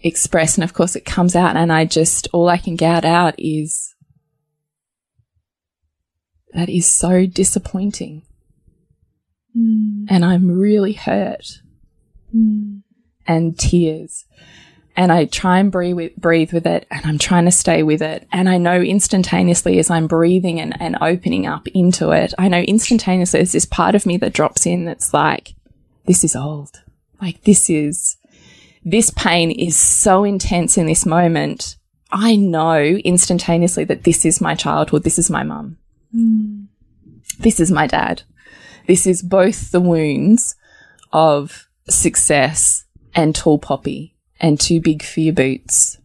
express. 0.00 0.56
And 0.56 0.64
of 0.64 0.74
course 0.74 0.96
it 0.96 1.04
comes 1.04 1.36
out 1.36 1.56
and 1.56 1.72
I 1.72 1.84
just, 1.84 2.28
all 2.32 2.48
I 2.48 2.58
can 2.58 2.76
get 2.76 3.04
out 3.04 3.34
is, 3.38 3.94
that 6.52 6.68
is 6.68 6.86
so 6.86 7.26
disappointing. 7.26 8.22
And 10.08 10.24
I'm 10.24 10.50
really 10.50 10.92
hurt. 10.92 11.60
And 13.26 13.58
tears 13.58 14.26
and 14.96 15.10
I 15.10 15.24
try 15.24 15.58
and 15.58 15.72
breathe 15.72 15.96
with, 15.96 16.16
breathe 16.16 16.52
with 16.52 16.66
it 16.66 16.86
and 16.90 17.04
I'm 17.04 17.18
trying 17.18 17.46
to 17.46 17.50
stay 17.50 17.82
with 17.82 18.00
it. 18.00 18.26
And 18.30 18.48
I 18.48 18.58
know 18.58 18.80
instantaneously 18.80 19.78
as 19.78 19.90
I'm 19.90 20.06
breathing 20.06 20.60
and, 20.60 20.80
and 20.80 20.96
opening 21.00 21.46
up 21.46 21.66
into 21.68 22.10
it, 22.12 22.32
I 22.38 22.48
know 22.48 22.60
instantaneously 22.60 23.40
there's 23.40 23.52
this 23.52 23.66
part 23.66 23.94
of 23.94 24.06
me 24.06 24.16
that 24.18 24.32
drops 24.32 24.66
in 24.66 24.84
that's 24.84 25.12
like, 25.12 25.54
this 26.06 26.22
is 26.22 26.36
old. 26.36 26.82
Like 27.20 27.42
this 27.42 27.68
is, 27.68 28.16
this 28.84 29.10
pain 29.10 29.50
is 29.50 29.76
so 29.76 30.22
intense 30.22 30.78
in 30.78 30.86
this 30.86 31.04
moment. 31.04 31.76
I 32.12 32.36
know 32.36 32.78
instantaneously 32.78 33.84
that 33.84 34.04
this 34.04 34.24
is 34.24 34.40
my 34.40 34.54
childhood. 34.54 35.02
This 35.02 35.18
is 35.18 35.30
my 35.30 35.42
mum. 35.42 35.78
Mm. 36.14 36.66
This 37.40 37.58
is 37.58 37.72
my 37.72 37.88
dad. 37.88 38.22
This 38.86 39.06
is 39.06 39.22
both 39.22 39.72
the 39.72 39.80
wounds 39.80 40.54
of 41.12 41.68
success 41.88 42.84
and 43.14 43.34
tall 43.34 43.58
poppy 43.58 44.14
and 44.40 44.60
two 44.60 44.80
big 44.80 45.02
fear 45.02 45.32
boots. 45.32 45.98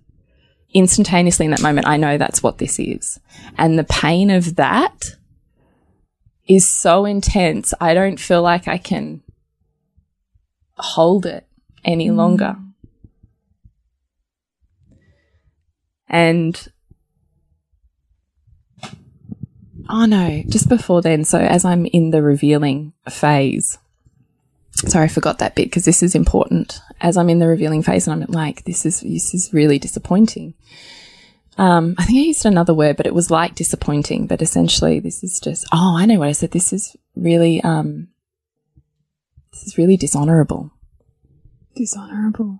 Instantaneously 0.73 1.45
in 1.45 1.51
that 1.51 1.61
moment, 1.61 1.87
I 1.87 1.97
know 1.97 2.17
that's 2.17 2.43
what 2.43 2.59
this 2.59 2.79
is. 2.79 3.19
And 3.57 3.77
the 3.77 3.83
pain 3.83 4.29
of 4.29 4.55
that 4.57 5.15
is 6.47 6.67
so 6.67 7.05
intense. 7.05 7.73
I 7.79 7.93
don't 7.93 8.19
feel 8.19 8.41
like 8.41 8.67
I 8.67 8.77
can 8.77 9.21
hold 10.77 11.25
it 11.25 11.47
any 11.83 12.09
mm. 12.09 12.15
longer. 12.15 12.55
And 16.07 16.67
oh 19.87 20.05
no, 20.05 20.43
just 20.47 20.67
before 20.69 21.01
then, 21.01 21.23
so 21.23 21.39
as 21.39 21.65
I'm 21.65 21.85
in 21.85 22.09
the 22.09 22.23
revealing 22.23 22.93
phase, 23.07 23.77
sorry, 24.87 25.05
I 25.05 25.09
forgot 25.09 25.39
that 25.39 25.55
bit 25.55 25.65
because 25.65 25.85
this 25.85 26.01
is 26.03 26.15
important. 26.15 26.79
As 27.01 27.17
I'm 27.17 27.29
in 27.29 27.39
the 27.39 27.47
revealing 27.47 27.81
phase 27.83 28.07
and 28.07 28.23
I'm 28.23 28.31
like, 28.31 28.63
this 28.65 28.85
is, 28.85 29.01
this 29.01 29.33
is 29.33 29.53
really 29.53 29.79
disappointing. 29.79 30.53
Um, 31.57 31.95
I 31.97 32.05
think 32.05 32.19
I 32.19 32.21
used 32.21 32.45
another 32.45 32.73
word, 32.73 32.95
but 32.95 33.05
it 33.05 33.13
was 33.13 33.29
like 33.29 33.55
disappointing, 33.55 34.27
but 34.27 34.41
essentially 34.41 34.99
this 34.99 35.23
is 35.23 35.39
just, 35.41 35.67
oh, 35.73 35.95
I 35.97 36.05
know 36.05 36.19
what 36.19 36.29
I 36.29 36.31
said. 36.33 36.51
This 36.51 36.71
is 36.71 36.95
really, 37.15 37.61
um, 37.63 38.07
this 39.51 39.63
is 39.63 39.77
really 39.77 39.97
dishonorable 39.97 40.71
Dishonorable. 41.75 42.59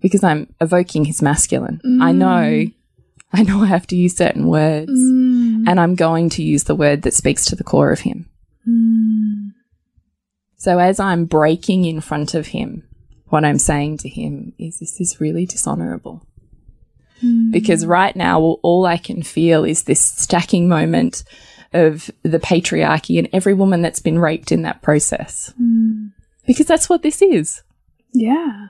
because 0.00 0.22
I'm 0.22 0.54
evoking 0.60 1.06
his 1.06 1.22
masculine. 1.22 1.80
I 2.02 2.12
know, 2.12 2.66
I 3.32 3.42
know 3.42 3.62
I 3.62 3.66
have 3.66 3.86
to 3.88 3.96
use 3.96 4.16
certain 4.16 4.48
words 4.48 4.90
and 5.68 5.80
I'm 5.80 5.94
going 5.94 6.28
to 6.30 6.42
use 6.42 6.64
the 6.64 6.74
word 6.74 7.02
that 7.02 7.14
speaks 7.14 7.44
to 7.46 7.56
the 7.56 7.64
core 7.64 7.92
of 7.92 8.00
him. 8.00 8.28
So 10.60 10.78
as 10.78 11.00
I'm 11.00 11.24
breaking 11.24 11.86
in 11.86 12.02
front 12.02 12.34
of 12.34 12.48
him, 12.48 12.82
what 13.28 13.46
I'm 13.46 13.58
saying 13.58 13.96
to 13.98 14.10
him 14.10 14.52
is 14.58 14.78
this 14.78 15.00
is 15.00 15.18
really 15.18 15.46
dishonorable. 15.46 16.26
Hmm. 17.22 17.50
Because 17.50 17.86
right 17.86 18.14
now, 18.14 18.40
all, 18.40 18.60
all 18.62 18.84
I 18.84 18.98
can 18.98 19.22
feel 19.22 19.64
is 19.64 19.84
this 19.84 20.04
stacking 20.04 20.68
moment 20.68 21.24
of 21.72 22.10
the 22.24 22.38
patriarchy 22.38 23.18
and 23.18 23.26
every 23.32 23.54
woman 23.54 23.80
that's 23.80 24.00
been 24.00 24.18
raped 24.18 24.52
in 24.52 24.60
that 24.62 24.82
process. 24.82 25.54
Hmm. 25.56 26.08
Because 26.46 26.66
that's 26.66 26.90
what 26.90 27.02
this 27.02 27.22
is 27.22 27.62
Yeah. 28.12 28.66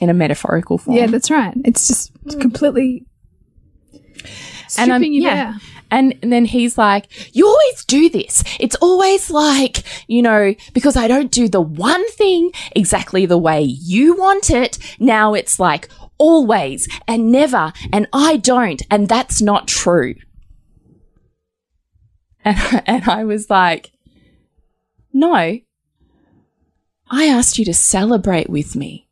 in 0.00 0.10
a 0.10 0.14
metaphorical 0.14 0.78
form. 0.78 0.96
Yeah, 0.96 1.06
that's 1.06 1.30
right. 1.30 1.54
It's 1.64 1.86
just 1.86 2.10
hmm. 2.24 2.40
completely 2.40 3.06
stripping 4.66 4.90
I'm- 4.90 5.02
yeah. 5.12 5.58
And, 5.94 6.18
and 6.22 6.32
then 6.32 6.44
he's 6.44 6.76
like, 6.76 7.06
you 7.36 7.46
always 7.46 7.84
do 7.84 8.10
this. 8.10 8.42
It's 8.58 8.74
always 8.76 9.30
like, 9.30 9.84
you 10.08 10.22
know, 10.22 10.56
because 10.72 10.96
I 10.96 11.06
don't 11.06 11.30
do 11.30 11.48
the 11.48 11.60
one 11.60 12.10
thing 12.10 12.50
exactly 12.74 13.26
the 13.26 13.38
way 13.38 13.62
you 13.62 14.16
want 14.16 14.50
it. 14.50 14.76
Now 14.98 15.34
it's 15.34 15.60
like 15.60 15.88
always 16.18 16.88
and 17.06 17.30
never 17.30 17.72
and 17.92 18.08
I 18.12 18.38
don't. 18.38 18.82
And 18.90 19.08
that's 19.08 19.40
not 19.40 19.68
true. 19.68 20.16
And, 22.44 22.82
and 22.86 23.08
I 23.08 23.22
was 23.22 23.48
like, 23.48 23.92
no, 25.12 25.60
I 27.08 27.24
asked 27.26 27.56
you 27.56 27.64
to 27.66 27.74
celebrate 27.74 28.50
with 28.50 28.74
me 28.74 29.08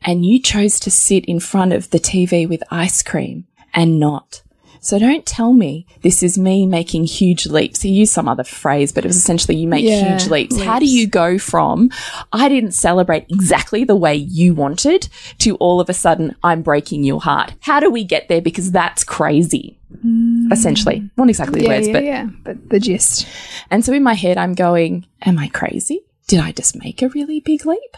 and 0.00 0.24
you 0.24 0.40
chose 0.40 0.80
to 0.80 0.90
sit 0.90 1.26
in 1.26 1.38
front 1.38 1.74
of 1.74 1.90
the 1.90 1.98
TV 1.98 2.48
with 2.48 2.62
ice 2.70 3.02
cream 3.02 3.46
and 3.74 4.00
not. 4.00 4.42
So 4.84 4.98
don't 4.98 5.24
tell 5.24 5.52
me 5.54 5.86
this 6.02 6.22
is 6.22 6.36
me 6.38 6.66
making 6.66 7.04
huge 7.04 7.46
leaps. 7.46 7.80
He 7.80 7.88
used 7.88 8.12
some 8.12 8.28
other 8.28 8.44
phrase, 8.44 8.92
but 8.92 9.04
it 9.04 9.08
was 9.08 9.16
essentially 9.16 9.56
you 9.56 9.66
make 9.66 9.84
Yeah, 9.84 10.10
huge 10.18 10.28
leaps. 10.30 10.60
How 10.60 10.78
do 10.78 10.86
you 10.86 11.06
go 11.06 11.38
from 11.38 11.90
I 12.32 12.48
didn't 12.48 12.72
celebrate 12.72 13.24
exactly 13.30 13.84
the 13.84 13.96
way 13.96 14.14
you 14.14 14.54
wanted 14.54 15.08
to 15.38 15.56
all 15.56 15.80
of 15.80 15.88
a 15.88 15.94
sudden 15.94 16.36
I'm 16.44 16.60
breaking 16.62 17.02
your 17.02 17.20
heart? 17.20 17.54
How 17.60 17.80
do 17.80 17.90
we 17.90 18.04
get 18.04 18.28
there? 18.28 18.42
Because 18.42 18.70
that's 18.70 19.04
crazy. 19.04 19.78
Mm. 20.04 20.52
Essentially. 20.52 21.08
Not 21.16 21.30
exactly 21.30 21.60
the 21.60 21.66
Yeah, 21.66 21.72
words, 21.72 21.86
yeah, 21.88 21.92
but 21.94 22.04
yeah. 22.04 22.26
But 22.44 22.68
the 22.68 22.78
gist. 22.80 23.26
and 23.70 23.84
so 23.84 23.92
in 23.94 24.02
my 24.02 24.14
head, 24.14 24.36
I'm 24.36 24.52
going, 24.54 25.06
Am 25.22 25.38
I 25.38 25.48
crazy? 25.48 26.02
Did 26.28 26.40
I 26.40 26.52
just 26.52 26.76
make 26.76 27.00
a 27.00 27.08
really 27.08 27.40
big 27.40 27.64
leap? 27.64 27.96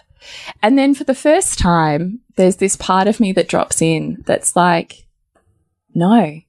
And 0.62 0.78
then 0.78 0.94
for 0.94 1.04
the 1.04 1.14
first 1.14 1.58
time, 1.58 2.20
there's 2.36 2.56
this 2.56 2.76
part 2.76 3.08
of 3.08 3.18
me 3.18 3.32
that 3.32 3.48
drops 3.48 3.82
in 3.82 4.22
that's 4.26 4.54
like, 4.54 5.06
no. 5.94 6.40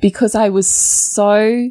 Because 0.00 0.34
I 0.34 0.48
was 0.48 0.68
so 0.68 1.70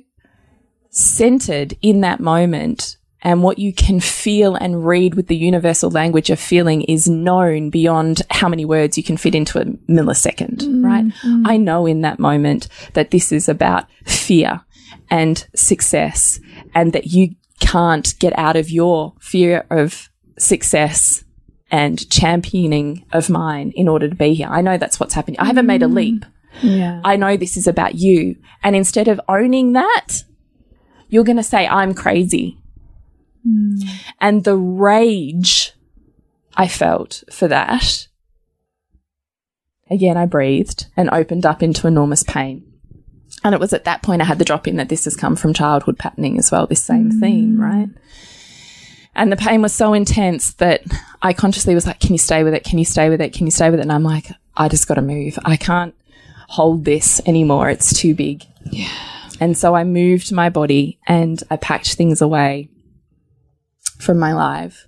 centered 0.89 1.77
in 1.81 2.01
that 2.01 2.19
moment 2.19 2.97
and 3.21 3.41
what 3.41 3.57
you 3.57 3.73
can 3.73 3.99
feel 3.99 4.55
and 4.55 4.85
read 4.85 5.15
with 5.15 5.27
the 5.27 5.35
universal 5.35 5.89
language 5.89 6.29
of 6.29 6.39
feeling 6.39 6.83
is 6.83 7.09
known 7.09 7.71
beyond 7.71 8.21
how 8.29 8.47
many 8.47 8.65
words 8.65 8.97
you 8.97 9.03
can 9.03 9.17
fit 9.17 9.33
into 9.33 9.59
a 9.59 9.65
millisecond, 9.65 10.57
mm-hmm. 10.59 10.85
right? 10.85 11.05
I 11.45 11.57
know 11.57 11.87
in 11.87 12.01
that 12.01 12.19
moment 12.19 12.67
that 12.93 13.09
this 13.09 13.31
is 13.31 13.49
about 13.49 13.85
fear 14.05 14.61
and 15.09 15.45
success 15.55 16.39
and 16.75 16.93
that 16.93 17.07
you 17.07 17.35
can't 17.59 18.13
get 18.19 18.37
out 18.37 18.55
of 18.55 18.69
your 18.69 19.13
fear 19.19 19.65
of 19.71 20.09
success 20.37 21.23
and 21.71 22.07
championing 22.11 23.05
of 23.11 23.29
mine 23.29 23.71
in 23.75 23.87
order 23.87 24.07
to 24.07 24.15
be 24.15 24.35
here. 24.35 24.47
I 24.49 24.61
know 24.61 24.77
that's 24.77 24.99
what's 24.99 25.15
happening. 25.15 25.39
I 25.39 25.45
haven't 25.45 25.65
made 25.65 25.81
a 25.81 25.87
mm-hmm. 25.87 25.95
leap. 25.95 26.25
Yeah. 26.61 27.01
I 27.03 27.15
know 27.15 27.37
this 27.37 27.57
is 27.57 27.67
about 27.67 27.95
you. 27.95 28.35
And 28.63 28.75
instead 28.75 29.07
of 29.07 29.21
owning 29.27 29.73
that, 29.73 30.23
you're 31.09 31.23
going 31.23 31.37
to 31.37 31.43
say, 31.43 31.67
I'm 31.67 31.93
crazy. 31.93 32.57
Hmm. 33.43 33.75
And 34.19 34.43
the 34.43 34.57
rage 34.57 35.73
I 36.55 36.67
felt 36.67 37.23
for 37.31 37.47
that, 37.47 38.07
again, 39.89 40.17
I 40.17 40.25
breathed 40.25 40.87
and 40.97 41.09
opened 41.11 41.45
up 41.45 41.61
into 41.61 41.87
enormous 41.87 42.23
pain. 42.23 42.63
And 43.43 43.53
it 43.53 43.59
was 43.59 43.73
at 43.73 43.83
that 43.83 44.01
point 44.01 44.21
I 44.21 44.25
had 44.25 44.39
the 44.39 44.45
drop 44.45 44.67
in 44.67 44.77
that 44.77 44.89
this 44.89 45.05
has 45.05 45.15
come 45.15 45.35
from 45.35 45.53
childhood 45.53 45.99
patterning 45.99 46.39
as 46.39 46.51
well, 46.51 46.65
this 46.65 46.83
same 46.83 47.11
hmm. 47.11 47.19
theme, 47.19 47.61
right? 47.61 47.89
And 49.15 49.31
the 49.31 49.37
pain 49.37 49.61
was 49.61 49.73
so 49.73 49.93
intense 49.93 50.53
that 50.55 50.83
I 51.21 51.31
consciously 51.33 51.73
was 51.73 51.87
like, 51.87 51.99
Can 51.99 52.11
you 52.11 52.17
stay 52.17 52.43
with 52.43 52.53
it? 52.53 52.63
Can 52.63 52.77
you 52.77 52.85
stay 52.85 53.09
with 53.09 53.21
it? 53.21 53.33
Can 53.33 53.47
you 53.47 53.51
stay 53.51 53.69
with 53.69 53.79
it? 53.79 53.83
And 53.83 53.91
I'm 53.91 54.03
like, 54.03 54.31
I 54.57 54.67
just 54.67 54.87
got 54.87 54.95
to 54.95 55.01
move. 55.01 55.39
I 55.45 55.57
can't 55.57 55.95
hold 56.47 56.85
this 56.85 57.21
anymore. 57.25 57.69
It's 57.69 57.97
too 57.97 58.15
big. 58.15 58.43
Yeah. 58.71 58.89
And 59.39 59.57
so 59.57 59.75
I 59.75 59.83
moved 59.83 60.31
my 60.31 60.49
body 60.49 60.99
and 61.07 61.41
I 61.49 61.57
packed 61.57 61.95
things 61.95 62.21
away 62.21 62.69
from 63.99 64.17
my 64.19 64.33
life, 64.33 64.87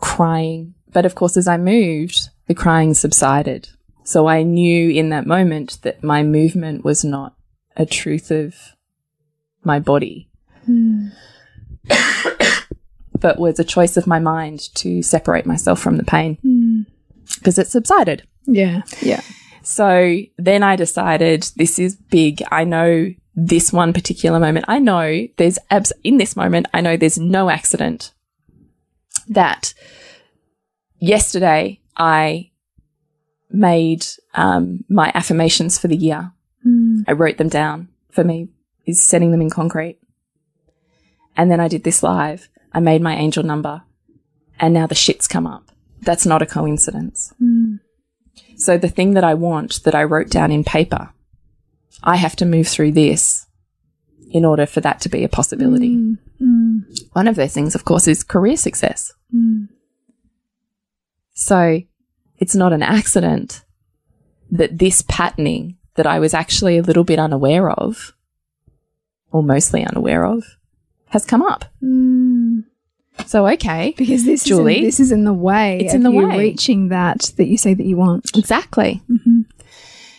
crying. 0.00 0.74
But 0.92 1.06
of 1.06 1.14
course, 1.14 1.36
as 1.36 1.48
I 1.48 1.56
moved, 1.56 2.28
the 2.46 2.54
crying 2.54 2.94
subsided. 2.94 3.70
So 4.04 4.26
I 4.26 4.42
knew 4.42 4.90
in 4.90 5.10
that 5.10 5.26
moment 5.26 5.78
that 5.82 6.02
my 6.02 6.22
movement 6.22 6.84
was 6.84 7.04
not 7.04 7.34
a 7.76 7.86
truth 7.86 8.30
of 8.30 8.54
my 9.64 9.78
body, 9.78 10.28
hmm. 10.66 11.08
but 13.18 13.38
was 13.38 13.58
a 13.58 13.64
choice 13.64 13.96
of 13.96 14.06
my 14.06 14.18
mind 14.18 14.74
to 14.74 15.02
separate 15.02 15.46
myself 15.46 15.80
from 15.80 15.96
the 15.96 16.04
pain 16.04 16.36
hmm. 16.42 16.82
because 17.38 17.58
it 17.58 17.68
subsided. 17.68 18.24
Yeah. 18.44 18.82
Yeah. 19.00 19.22
So 19.62 20.18
then 20.38 20.62
I 20.62 20.76
decided 20.76 21.50
this 21.56 21.78
is 21.78 21.96
big. 21.96 22.42
I 22.50 22.64
know 22.64 23.12
this 23.34 23.72
one 23.72 23.92
particular 23.92 24.38
moment. 24.38 24.66
I 24.68 24.78
know 24.78 25.26
there's 25.36 25.58
abs 25.70 25.92
in 26.04 26.18
this 26.18 26.36
moment. 26.36 26.66
I 26.74 26.80
know 26.80 26.96
there's 26.96 27.18
no 27.18 27.48
accident 27.48 28.12
that 29.28 29.74
yesterday 30.98 31.80
I 31.96 32.50
made 33.50 34.06
um, 34.34 34.84
my 34.88 35.12
affirmations 35.14 35.78
for 35.78 35.88
the 35.88 35.96
year. 35.96 36.32
I 37.08 37.12
wrote 37.12 37.38
them 37.38 37.48
down. 37.48 37.88
For 38.10 38.24
me, 38.24 38.48
is 38.84 39.02
setting 39.02 39.30
them 39.30 39.40
in 39.40 39.48
concrete. 39.48 39.98
And 41.36 41.50
then 41.50 41.60
I 41.60 41.68
did 41.68 41.84
this 41.84 42.02
live. 42.02 42.48
I 42.72 42.80
made 42.80 43.00
my 43.00 43.14
angel 43.14 43.42
number, 43.42 43.82
and 44.60 44.74
now 44.74 44.86
the 44.86 44.94
shit's 44.94 45.26
come 45.26 45.46
up. 45.46 45.70
That's 46.02 46.26
not 46.26 46.42
a 46.42 46.46
coincidence. 46.46 47.32
So 48.56 48.78
the 48.78 48.88
thing 48.88 49.14
that 49.14 49.24
I 49.24 49.34
want 49.34 49.82
that 49.84 49.94
I 49.94 50.04
wrote 50.04 50.30
down 50.30 50.52
in 50.52 50.64
paper, 50.64 51.10
I 52.02 52.16
have 52.16 52.36
to 52.36 52.44
move 52.44 52.68
through 52.68 52.92
this 52.92 53.46
in 54.30 54.44
order 54.44 54.66
for 54.66 54.80
that 54.80 55.00
to 55.02 55.08
be 55.08 55.24
a 55.24 55.28
possibility. 55.28 55.96
Mm, 55.96 56.18
mm. 56.40 57.00
One 57.12 57.28
of 57.28 57.36
those 57.36 57.52
things, 57.52 57.74
of 57.74 57.84
course, 57.84 58.08
is 58.08 58.24
career 58.24 58.56
success. 58.56 59.12
Mm. 59.34 59.68
So 61.34 61.82
it's 62.38 62.54
not 62.54 62.72
an 62.72 62.82
accident 62.82 63.64
that 64.50 64.78
this 64.78 65.02
patterning 65.02 65.76
that 65.94 66.06
I 66.06 66.18
was 66.18 66.34
actually 66.34 66.78
a 66.78 66.82
little 66.82 67.04
bit 67.04 67.18
unaware 67.18 67.70
of, 67.70 68.14
or 69.30 69.42
mostly 69.42 69.84
unaware 69.84 70.24
of, 70.24 70.44
has 71.08 71.24
come 71.24 71.42
up. 71.42 71.64
So, 73.26 73.46
okay. 73.48 73.94
Because 73.96 74.24
this 74.24 74.44
Julie, 74.44 74.74
is 74.74 74.78
in, 74.78 74.84
this 74.84 75.00
is 75.00 75.12
in 75.12 75.24
the 75.24 75.32
way. 75.32 75.80
It's 75.80 75.92
of 75.92 75.96
in 75.96 76.02
the 76.02 76.10
you 76.10 76.26
way. 76.26 76.38
reaching 76.38 76.88
that 76.88 77.32
that 77.36 77.46
you 77.46 77.56
say 77.58 77.74
that 77.74 77.84
you 77.84 77.96
want. 77.96 78.36
Exactly. 78.36 79.02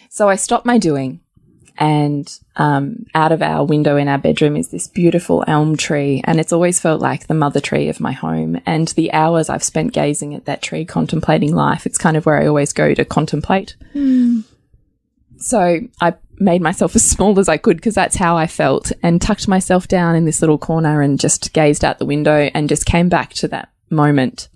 So 0.09 0.29
I 0.29 0.35
stopped 0.35 0.65
my 0.65 0.77
doing, 0.77 1.21
and 1.77 2.31
um, 2.55 3.07
out 3.15 3.31
of 3.31 3.41
our 3.41 3.65
window 3.65 3.97
in 3.97 4.07
our 4.07 4.19
bedroom 4.19 4.55
is 4.55 4.69
this 4.69 4.87
beautiful 4.87 5.43
elm 5.47 5.75
tree, 5.75 6.21
and 6.25 6.39
it's 6.39 6.53
always 6.53 6.79
felt 6.79 7.01
like 7.01 7.25
the 7.25 7.33
mother 7.33 7.59
tree 7.59 7.89
of 7.89 7.99
my 7.99 8.11
home. 8.11 8.61
And 8.65 8.89
the 8.89 9.11
hours 9.11 9.49
I've 9.49 9.63
spent 9.63 9.91
gazing 9.91 10.35
at 10.35 10.45
that 10.45 10.61
tree, 10.61 10.85
contemplating 10.85 11.55
life, 11.55 11.87
it's 11.87 11.97
kind 11.97 12.15
of 12.15 12.27
where 12.27 12.39
I 12.39 12.45
always 12.45 12.73
go 12.73 12.93
to 12.93 13.03
contemplate. 13.03 13.75
So 15.37 15.79
I 15.99 16.13
made 16.39 16.61
myself 16.61 16.95
as 16.95 17.07
small 17.07 17.39
as 17.39 17.49
I 17.49 17.57
could 17.57 17.77
because 17.77 17.95
that's 17.95 18.15
how 18.15 18.37
I 18.37 18.47
felt, 18.47 18.91
and 19.01 19.21
tucked 19.21 19.47
myself 19.47 19.87
down 19.87 20.15
in 20.15 20.25
this 20.25 20.41
little 20.41 20.57
corner 20.57 21.01
and 21.01 21.19
just 21.19 21.53
gazed 21.53 21.83
out 21.83 21.99
the 21.99 22.05
window 22.05 22.49
and 22.53 22.69
just 22.69 22.85
came 22.85 23.09
back 23.09 23.33
to 23.33 23.47
that 23.49 23.69
moment 23.89 24.49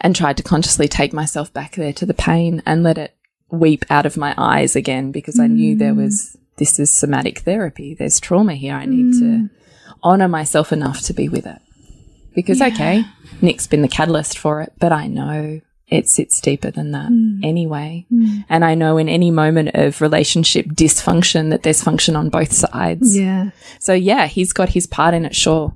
and 0.00 0.14
tried 0.16 0.36
to 0.36 0.42
consciously 0.42 0.88
take 0.88 1.12
myself 1.12 1.52
back 1.52 1.76
there 1.76 1.92
to 1.92 2.04
the 2.04 2.14
pain 2.14 2.62
and 2.66 2.82
let 2.82 2.98
it 2.98 3.16
weep 3.50 3.84
out 3.88 4.06
of 4.06 4.16
my 4.16 4.34
eyes 4.36 4.74
again 4.74 5.12
because 5.12 5.38
I 5.38 5.46
knew 5.46 5.76
there 5.76 5.94
was 5.94 6.36
mm. 6.36 6.56
this 6.56 6.78
is 6.78 6.92
somatic 6.92 7.40
therapy. 7.40 7.94
There's 7.94 8.18
trauma 8.18 8.54
here. 8.54 8.74
I 8.74 8.86
need 8.86 9.12
to 9.18 9.24
mm. 9.24 9.50
honor 10.02 10.28
myself 10.28 10.72
enough 10.72 11.02
to 11.02 11.14
be 11.14 11.28
with 11.28 11.46
it. 11.46 11.58
Because 12.34 12.62
okay, 12.62 13.04
Nick's 13.42 13.66
been 13.66 13.82
the 13.82 13.88
catalyst 13.88 14.38
for 14.38 14.62
it, 14.62 14.72
but 14.78 14.90
I 14.90 15.06
know 15.06 15.60
it 15.92 16.08
sits 16.08 16.40
deeper 16.40 16.70
than 16.70 16.92
that 16.92 17.10
mm. 17.10 17.44
anyway. 17.44 18.06
Mm. 18.10 18.44
And 18.48 18.64
I 18.64 18.74
know 18.74 18.96
in 18.96 19.08
any 19.08 19.30
moment 19.30 19.70
of 19.74 20.00
relationship 20.00 20.66
dysfunction 20.66 21.50
that 21.50 21.62
there's 21.62 21.82
function 21.82 22.16
on 22.16 22.30
both 22.30 22.52
sides. 22.52 23.16
Yeah. 23.16 23.50
So 23.78 23.92
yeah, 23.92 24.26
he's 24.26 24.52
got 24.52 24.70
his 24.70 24.86
part 24.86 25.12
in 25.12 25.26
it, 25.26 25.36
sure. 25.36 25.74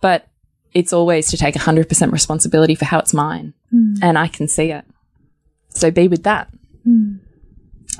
But 0.00 0.26
it's 0.74 0.92
always 0.92 1.28
to 1.28 1.36
take 1.36 1.54
100% 1.54 2.12
responsibility 2.12 2.74
for 2.74 2.86
how 2.86 2.98
it's 2.98 3.14
mine. 3.14 3.54
Mm. 3.72 3.98
And 4.02 4.18
I 4.18 4.26
can 4.26 4.48
see 4.48 4.72
it. 4.72 4.84
So 5.68 5.90
be 5.90 6.08
with 6.08 6.24
that. 6.24 6.48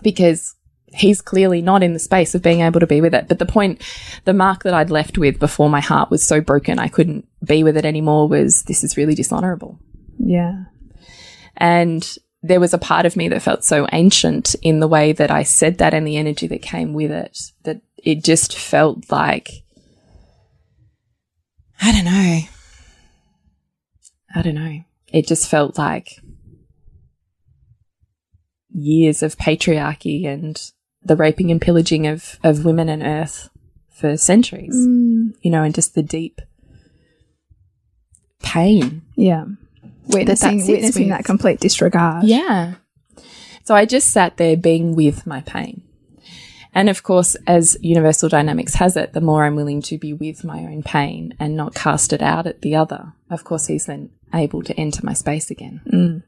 Because 0.02 0.56
he's 0.94 1.20
clearly 1.20 1.62
not 1.62 1.84
in 1.84 1.92
the 1.92 2.00
space 2.00 2.34
of 2.34 2.42
being 2.42 2.60
able 2.60 2.80
to 2.80 2.88
be 2.88 3.00
with 3.00 3.14
it. 3.14 3.28
But 3.28 3.38
the 3.38 3.46
point, 3.46 3.80
the 4.24 4.34
mark 4.34 4.64
that 4.64 4.74
I'd 4.74 4.90
left 4.90 5.16
with 5.16 5.38
before 5.38 5.70
my 5.70 5.80
heart 5.80 6.10
was 6.10 6.26
so 6.26 6.40
broken 6.40 6.80
I 6.80 6.88
couldn't 6.88 7.28
be 7.44 7.62
with 7.62 7.76
it 7.76 7.84
anymore 7.84 8.28
was 8.28 8.64
this 8.64 8.82
is 8.82 8.96
really 8.96 9.14
dishonorable. 9.14 9.78
Yeah. 10.18 10.64
And 11.56 12.16
there 12.42 12.60
was 12.60 12.74
a 12.74 12.78
part 12.78 13.06
of 13.06 13.16
me 13.16 13.28
that 13.28 13.42
felt 13.42 13.64
so 13.64 13.86
ancient 13.92 14.54
in 14.62 14.80
the 14.80 14.88
way 14.88 15.12
that 15.12 15.30
I 15.30 15.42
said 15.42 15.78
that 15.78 15.94
and 15.94 16.06
the 16.06 16.16
energy 16.16 16.46
that 16.48 16.62
came 16.62 16.92
with 16.92 17.10
it 17.10 17.38
that 17.62 17.80
it 17.98 18.24
just 18.24 18.56
felt 18.56 19.10
like, 19.10 19.62
I 21.80 21.92
don't 21.92 22.04
know. 22.04 22.40
I 24.34 24.42
don't 24.42 24.54
know. 24.54 24.80
It 25.12 25.26
just 25.26 25.48
felt 25.48 25.78
like 25.78 26.20
years 28.70 29.22
of 29.22 29.36
patriarchy 29.36 30.26
and 30.26 30.60
the 31.02 31.16
raping 31.16 31.50
and 31.50 31.60
pillaging 31.60 32.06
of, 32.06 32.38
of 32.42 32.64
women 32.64 32.88
and 32.88 33.02
earth 33.02 33.50
for 33.90 34.16
centuries, 34.16 34.74
mm. 34.74 35.34
you 35.42 35.50
know, 35.50 35.62
and 35.62 35.74
just 35.74 35.94
the 35.94 36.02
deep 36.02 36.40
pain 38.42 39.02
Yeah. 39.16 39.44
Witnessing, 40.08 40.60
sits 40.60 40.68
witnessing 40.68 41.08
with. 41.08 41.10
that 41.10 41.24
complete 41.24 41.60
disregard. 41.60 42.24
Yeah. 42.24 42.74
So 43.64 43.74
I 43.74 43.84
just 43.84 44.10
sat 44.10 44.36
there 44.36 44.56
being 44.56 44.94
with 44.94 45.26
my 45.26 45.40
pain. 45.42 45.82
And 46.74 46.88
of 46.88 47.02
course, 47.02 47.36
as 47.46 47.76
universal 47.80 48.28
dynamics 48.28 48.74
has 48.74 48.96
it, 48.96 49.12
the 49.12 49.20
more 49.20 49.44
I'm 49.44 49.56
willing 49.56 49.82
to 49.82 49.98
be 49.98 50.12
with 50.12 50.42
my 50.42 50.60
own 50.60 50.82
pain 50.82 51.34
and 51.38 51.56
not 51.56 51.74
cast 51.74 52.12
it 52.12 52.22
out 52.22 52.46
at 52.46 52.62
the 52.62 52.74
other, 52.74 53.12
of 53.30 53.44
course, 53.44 53.66
he's 53.66 53.86
then 53.86 54.10
able 54.34 54.62
to 54.62 54.74
enter 54.80 55.04
my 55.04 55.12
space 55.12 55.50
again. 55.50 55.82
Mm. 55.92 56.22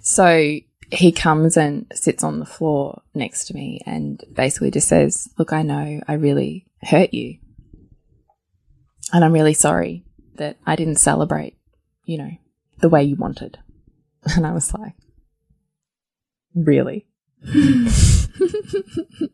So 0.00 0.58
he 0.90 1.12
comes 1.12 1.56
and 1.56 1.86
sits 1.94 2.24
on 2.24 2.38
the 2.38 2.46
floor 2.46 3.02
next 3.14 3.46
to 3.46 3.54
me 3.54 3.80
and 3.86 4.22
basically 4.32 4.70
just 4.70 4.88
says, 4.88 5.28
Look, 5.38 5.52
I 5.52 5.62
know 5.62 6.00
I 6.08 6.14
really 6.14 6.66
hurt 6.82 7.12
you. 7.12 7.38
And 9.12 9.24
I'm 9.24 9.32
really 9.32 9.54
sorry 9.54 10.04
that 10.36 10.58
I 10.66 10.76
didn't 10.76 10.96
celebrate, 10.96 11.56
you 12.04 12.18
know, 12.18 12.30
the 12.80 12.88
way 12.88 13.02
you 13.02 13.16
wanted. 13.16 13.58
And 14.36 14.46
I 14.46 14.52
was 14.52 14.72
like, 14.72 14.94
Really? 16.54 17.06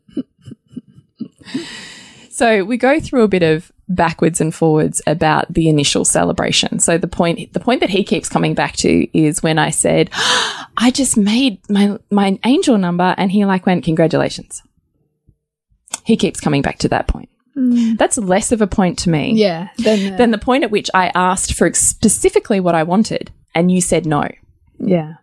So 2.39 2.63
we 2.63 2.77
go 2.77 3.01
through 3.01 3.23
a 3.23 3.27
bit 3.27 3.43
of 3.43 3.69
backwards 3.89 4.39
and 4.39 4.55
forwards 4.55 5.01
about 5.05 5.53
the 5.53 5.67
initial 5.67 6.05
celebration. 6.05 6.79
So 6.79 6.97
the 6.97 7.05
point 7.05 7.51
the 7.51 7.59
point 7.59 7.81
that 7.81 7.89
he 7.89 8.01
keeps 8.01 8.29
coming 8.29 8.53
back 8.53 8.77
to 8.77 9.09
is 9.11 9.43
when 9.43 9.59
I 9.59 9.71
said, 9.71 10.09
I 10.77 10.89
just 10.93 11.17
made 11.17 11.59
my 11.69 11.99
my 12.09 12.39
angel 12.45 12.77
number 12.77 13.13
and 13.17 13.29
he 13.29 13.43
like 13.43 13.65
went, 13.65 13.83
Congratulations. 13.83 14.63
He 16.05 16.15
keeps 16.15 16.39
coming 16.39 16.61
back 16.61 16.77
to 16.77 16.87
that 16.87 17.09
point. 17.09 17.27
That's 17.97 18.17
less 18.17 18.51
of 18.51 18.61
a 18.61 18.67
point 18.67 18.99
to 18.99 19.09
me 19.09 19.33
Yeah. 19.33 19.69
Then, 19.77 20.17
than 20.17 20.31
the 20.31 20.37
point 20.37 20.63
at 20.63 20.71
which 20.71 20.89
I 20.93 21.11
asked 21.13 21.53
for 21.53 21.73
specifically 21.73 22.59
what 22.59 22.75
I 22.75 22.83
wanted 22.83 23.31
and 23.53 23.71
you 23.71 23.81
said 23.81 24.05
no. 24.05 24.27
yeah. 24.79 25.15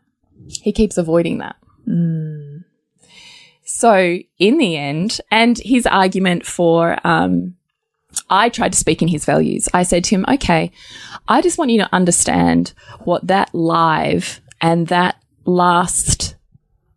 He 0.48 0.72
keeps 0.72 0.96
avoiding 0.96 1.38
that. 1.38 1.56
So, 3.64 4.18
in 4.38 4.58
the 4.58 4.76
end, 4.76 5.20
and 5.30 5.58
his 5.58 5.86
argument 5.86 6.46
for, 6.46 6.98
um, 7.04 7.56
I 8.30 8.48
tried 8.48 8.72
to 8.72 8.78
speak 8.78 9.02
in 9.02 9.08
his 9.08 9.24
values. 9.24 9.68
I 9.74 9.82
said 9.82 10.04
to 10.04 10.14
him, 10.14 10.24
okay, 10.28 10.70
I 11.26 11.42
just 11.42 11.58
want 11.58 11.72
you 11.72 11.78
to 11.78 11.92
understand 11.92 12.74
what 13.00 13.26
that 13.26 13.52
live 13.54 14.40
and 14.60 14.86
that 14.86 15.20
last 15.44 16.35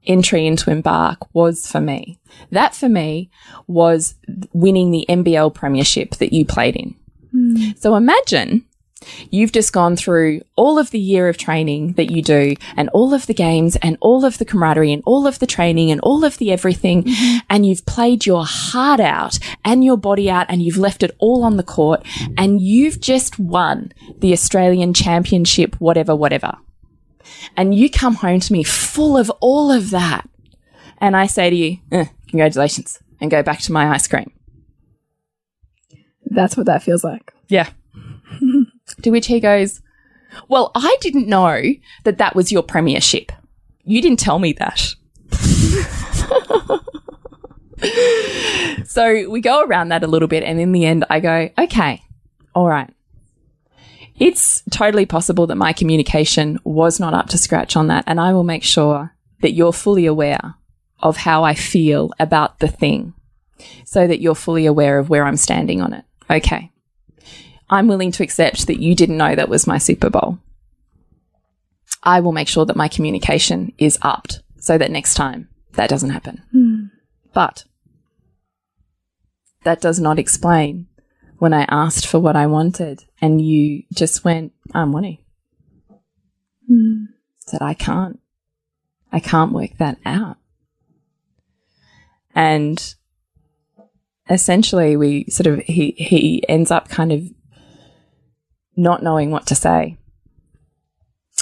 entry 0.10 0.45
into 0.45 0.72
Embark 0.72 1.34
was 1.34 1.65
for 1.65 1.80
me. 1.80 2.19
That 2.52 2.76
for 2.76 2.89
me 2.89 3.30
was 3.67 4.15
winning 4.52 4.91
the 4.91 5.06
NBL 5.08 5.54
premiership 5.54 6.15
that 6.15 6.34
you 6.34 6.45
played 6.45 6.76
in. 6.76 6.95
Hmm. 7.32 7.72
So 7.78 7.95
imagine 7.95 8.65
You've 9.32 9.52
just 9.52 9.74
gone 9.74 9.95
through 9.95 10.41
all 10.56 10.78
of 10.78 10.91
the 10.91 11.00
year 11.00 11.30
of 11.30 11.38
training 11.38 11.93
that 11.93 12.12
you 12.12 12.22
do 12.22 12.56
and 12.76 12.89
all 12.89 13.13
of 13.13 13.28
the 13.28 13.34
games 13.34 13.76
and 13.78 13.98
all 14.02 14.26
of 14.26 14.38
the 14.38 14.45
camaraderie 14.45 14.91
and 14.91 15.04
all 15.06 15.28
of 15.28 15.39
the 15.39 15.48
training 15.48 15.91
and 15.91 16.02
all 16.02 16.24
of 16.24 16.38
the 16.38 16.52
everything. 16.52 17.04
Mm-hmm. 17.04 17.38
And 17.50 17.65
you've 17.65 17.86
played 17.86 18.26
your 18.26 18.45
heart 18.45 19.00
out 19.00 19.39
and 19.63 19.84
your 19.84 19.98
body 19.98 20.30
out 20.30 20.48
and 20.50 20.62
you've 20.62 20.78
left 20.78 21.04
it 21.04 21.15
all 21.19 21.43
on 21.43 21.58
the 21.58 21.63
court 21.63 22.06
and 22.38 22.62
you've 22.62 23.00
just 23.00 23.39
won 23.39 23.91
the 24.19 24.34
Australian 24.34 24.93
championship, 24.93 25.80
whatever, 25.80 26.15
whatever. 26.15 26.58
And 27.57 27.75
you 27.75 27.89
come 27.89 28.15
home 28.15 28.39
to 28.39 28.53
me 28.53 28.63
full 28.63 29.17
of 29.17 29.29
all 29.39 29.71
of 29.71 29.89
that. 29.91 30.27
And 30.99 31.15
I 31.15 31.27
say 31.27 31.49
to 31.49 31.55
you, 31.55 31.77
"Eh, 31.91 32.05
congratulations 32.27 32.99
and 33.21 33.31
go 33.31 33.43
back 33.43 33.59
to 33.61 33.71
my 33.71 33.89
ice 33.89 34.07
cream. 34.07 34.31
That's 36.25 36.55
what 36.55 36.65
that 36.67 36.83
feels 36.83 37.03
like. 37.03 37.33
Yeah. 37.47 37.69
to 39.01 39.09
which 39.09 39.27
he 39.27 39.39
goes, 39.39 39.81
Well, 40.47 40.71
I 40.75 40.95
didn't 41.01 41.27
know 41.27 41.61
that 42.03 42.17
that 42.17 42.35
was 42.35 42.51
your 42.51 42.63
premiership. 42.63 43.31
You 43.83 44.01
didn't 44.01 44.19
tell 44.19 44.39
me 44.39 44.53
that. 44.53 44.95
so 48.85 49.29
we 49.29 49.41
go 49.41 49.63
around 49.63 49.89
that 49.89 50.03
a 50.03 50.07
little 50.07 50.27
bit, 50.27 50.43
and 50.43 50.59
in 50.59 50.71
the 50.71 50.85
end, 50.85 51.05
I 51.09 51.19
go, 51.19 51.49
Okay, 51.57 52.03
all 52.53 52.67
right. 52.67 52.93
It's 54.19 54.62
totally 54.69 55.05
possible 55.05 55.47
that 55.47 55.55
my 55.55 55.73
communication 55.73 56.60
was 56.63 56.99
not 56.99 57.13
up 57.13 57.29
to 57.29 57.38
scratch 57.38 57.75
on 57.75 57.88
that, 57.88 58.03
and 58.05 58.19
I 58.19 58.34
will 58.34 58.43
make 58.43 58.63
sure 58.63 59.15
that 59.41 59.53
you're 59.53 59.73
fully 59.73 60.05
aware 60.05 60.55
of 60.99 61.17
how 61.17 61.43
I 61.43 61.53
feel 61.53 62.12
about 62.19 62.60
the 62.60 62.67
thing 62.67 63.13
so 63.86 64.05
that 64.05 64.19
you're 64.19 64.36
fully 64.36 64.65
aware 64.65 64.99
of 64.99 65.10
where 65.10 65.23
I'm 65.23 65.38
standing 65.38 65.82
on 65.82 65.93
it. 65.93 66.03
Okay. 66.29 66.71
I'm 67.69 67.88
willing 67.88 68.12
to 68.13 68.23
accept 68.23 68.67
that 68.67 68.82
you 68.82 68.95
didn't 68.95 69.17
know 69.17 69.36
that 69.36 69.49
was 69.49 69.67
my 69.67 69.77
Super 69.77 70.10
Bowl. 70.10 70.39
I 72.03 72.19
will 72.19 72.32
make 72.32 72.47
sure 72.47 72.65
that 72.65 72.75
my 72.75 72.88
communication 72.88 73.73
is 73.77 73.97
upped 74.01 74.41
so 74.58 74.77
that 74.77 74.91
next 74.91 75.13
time 75.13 75.49
that 75.73 75.89
doesn't 75.89 76.10
happen. 76.10 76.43
Hmm. 76.51 76.86
But 77.34 77.65
that 79.63 79.82
does 79.82 79.99
not 79.99 80.19
explain 80.19 80.88
when 81.39 81.54
I 81.54 81.65
asked 81.69 82.06
for 82.06 82.19
what 82.19 82.36
I 82.36 82.45
wanted 82.45 83.06
and 83.21 83.41
you 83.41 83.84
just 83.93 84.23
went, 84.23 84.54
I'm 84.73 84.91
wanting. 84.91 85.17
Hmm. 86.67 87.06
Said, 87.39 87.62
I 87.62 87.73
can't. 87.73 88.19
I 89.12 89.19
can't 89.19 89.52
work 89.52 89.71
that 89.80 89.97
out. 90.06 90.38
And 92.36 92.95
essentially 94.30 94.95
we 94.95 95.25
sort 95.30 95.47
of 95.47 95.60
he 95.65 95.91
he 95.97 96.47
ends 96.47 96.71
up 96.71 96.88
kind 96.88 97.12
of 97.12 97.23
not 98.75 99.04
knowing 99.04 99.32
what 99.32 99.47
to 99.47 99.56
say 99.56 99.97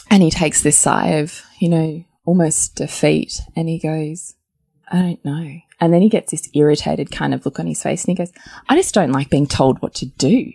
and 0.09 0.23
he 0.23 0.31
takes 0.31 0.61
this 0.61 0.77
sigh 0.77 1.07
of 1.07 1.43
you 1.59 1.67
know 1.67 2.03
almost 2.25 2.75
defeat 2.75 3.41
and 3.55 3.67
he 3.67 3.77
goes 3.77 4.35
i 4.91 5.01
don't 5.01 5.25
know. 5.25 5.59
And 5.79 5.93
then 5.93 6.01
he 6.01 6.09
gets 6.09 6.31
this 6.31 6.49
irritated 6.53 7.11
kind 7.11 7.33
of 7.33 7.45
look 7.45 7.59
on 7.59 7.67
his 7.67 7.83
face 7.83 8.05
and 8.05 8.17
he 8.17 8.23
goes 8.23 8.31
i 8.67 8.75
just 8.75 8.93
don't 8.93 9.11
like 9.11 9.29
being 9.29 9.47
told 9.47 9.81
what 9.81 9.93
to 9.95 10.05
do. 10.05 10.51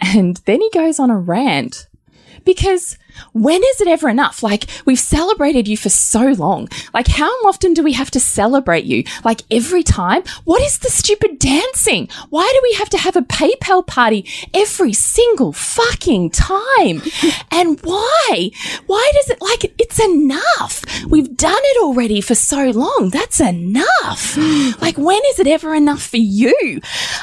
And 0.00 0.36
then 0.46 0.60
he 0.60 0.70
goes 0.70 0.98
on 0.98 1.10
a 1.10 1.18
rant 1.18 1.86
because 2.44 2.98
when 3.32 3.62
is 3.62 3.80
it 3.80 3.88
ever 3.88 4.08
enough? 4.08 4.42
Like, 4.42 4.66
we've 4.84 4.98
celebrated 4.98 5.68
you 5.68 5.76
for 5.76 5.88
so 5.88 6.28
long. 6.32 6.68
Like, 6.94 7.08
how 7.08 7.30
often 7.46 7.74
do 7.74 7.82
we 7.82 7.92
have 7.92 8.10
to 8.12 8.20
celebrate 8.20 8.84
you? 8.84 9.04
Like, 9.24 9.42
every 9.50 9.82
time? 9.82 10.22
What 10.44 10.62
is 10.62 10.78
the 10.78 10.88
stupid 10.90 11.38
dancing? 11.38 12.08
Why 12.30 12.50
do 12.52 12.60
we 12.62 12.74
have 12.74 12.88
to 12.90 12.98
have 12.98 13.16
a 13.16 13.22
PayPal 13.22 13.86
party 13.86 14.26
every 14.54 14.92
single 14.92 15.52
fucking 15.52 16.30
time? 16.30 17.02
And 17.50 17.78
why? 17.82 18.50
Why 18.86 19.10
does 19.14 19.30
it, 19.30 19.40
like, 19.40 19.74
it's 19.78 20.02
enough. 20.02 20.84
We've 21.04 21.36
done 21.36 21.54
it 21.54 21.82
already 21.82 22.20
for 22.20 22.34
so 22.34 22.70
long. 22.70 23.10
That's 23.12 23.40
enough. 23.40 24.38
Like, 24.80 24.96
when 24.98 25.20
is 25.28 25.38
it 25.38 25.46
ever 25.46 25.74
enough 25.74 26.02
for 26.02 26.16
you? 26.16 26.80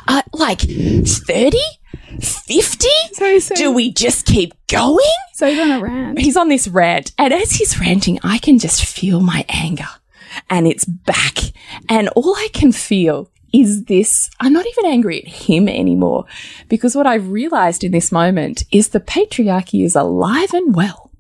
Uh, 0.08 0.22
like, 0.34 0.62
30? 0.62 1.58
50? 2.22 2.88
So, 3.14 3.40
so, 3.40 3.56
Do 3.56 3.72
we 3.72 3.92
just 3.92 4.26
keep 4.26 4.54
going? 4.68 4.98
so 5.34 5.48
he's 5.48 5.60
on 5.60 5.72
a 5.72 5.80
rant. 5.80 6.20
He's 6.20 6.38
on 6.38 6.50
this 6.50 6.68
rant, 6.68 7.12
and 7.18 7.34
as 7.34 7.52
he's 7.52 7.80
ranting, 7.80 8.20
I 8.24 8.38
can 8.40 8.60
just 8.60 8.86
feel 8.86 9.22
my 9.22 9.46
anger, 9.50 9.88
and 10.50 10.68
it's 10.68 10.86
back. 10.86 11.38
And 11.88 12.10
all 12.10 12.36
I 12.36 12.50
can 12.54 12.72
feel 12.72 13.30
is 13.54 13.86
this 13.86 14.30
I'm 14.40 14.54
not 14.54 14.66
even 14.68 14.92
angry 14.92 15.24
at 15.24 15.28
him 15.28 15.68
anymore, 15.68 16.26
because 16.68 16.96
what 16.96 17.08
I've 17.08 17.30
realized 17.30 17.84
in 17.84 17.92
this 17.92 18.12
moment 18.12 18.64
is 18.72 18.90
the 18.90 19.00
patriarchy 19.00 19.84
is 19.86 19.96
alive 19.96 20.54
and 20.54 20.76
well 20.76 21.12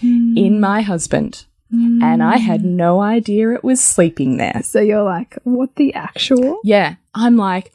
hmm. 0.00 0.36
in 0.36 0.60
my 0.60 0.82
husband. 0.82 1.44
Hmm. 1.70 2.02
And 2.02 2.22
I 2.22 2.36
had 2.36 2.64
no 2.64 3.00
idea 3.00 3.52
it 3.52 3.64
was 3.64 3.80
sleeping 3.80 4.36
there. 4.36 4.62
So 4.62 4.80
you're 4.80 5.02
like, 5.02 5.36
what 5.42 5.74
the 5.76 5.94
actual? 5.94 6.60
Yeah. 6.62 6.94
I'm 7.14 7.36
like, 7.36 7.72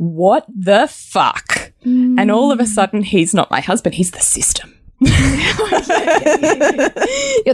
what 0.00 0.46
the 0.48 0.88
fuck? 0.88 1.72
And 1.84 2.30
all 2.30 2.50
of 2.50 2.58
a 2.58 2.64
hmm. 2.64 2.70
sudden, 2.70 3.02
he's 3.02 3.34
not 3.34 3.50
my 3.50 3.60
husband, 3.60 3.96
he's 3.96 4.12
the 4.12 4.20
system. 4.20 4.74
You're 5.00 5.10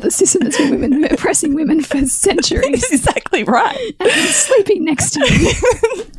the 0.00 0.12
system 0.12 0.42
that's 0.42 0.56
been 0.56 0.80
women 0.80 1.04
oppressing 1.04 1.56
women 1.56 1.80
for 1.82 2.04
centuries. 2.06 2.82
That's 2.82 2.92
exactly 2.92 3.42
right. 3.42 3.94
and 3.98 4.10
sleeping 4.10 4.84
next 4.84 5.10
to 5.14 5.20
me. 5.20 5.52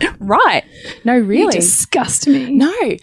Right. 0.20 0.64
No, 1.06 1.16
You 1.16 1.24
really. 1.24 1.52
disgust 1.54 2.28
me. 2.28 2.52
no. 2.52 2.98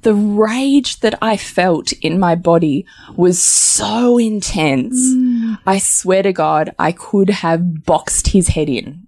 The 0.00 0.14
rage 0.14 1.00
that 1.00 1.18
I 1.20 1.36
felt 1.36 1.92
in 1.92 2.18
my 2.18 2.34
body 2.34 2.86
was 3.14 3.42
so 3.42 4.16
intense. 4.16 4.96
Hmm. 4.96 5.54
I 5.66 5.78
swear 5.78 6.22
to 6.22 6.32
God, 6.32 6.74
I 6.78 6.92
could 6.92 7.28
have 7.28 7.84
boxed 7.84 8.28
his 8.28 8.48
head 8.48 8.70
in. 8.70 9.06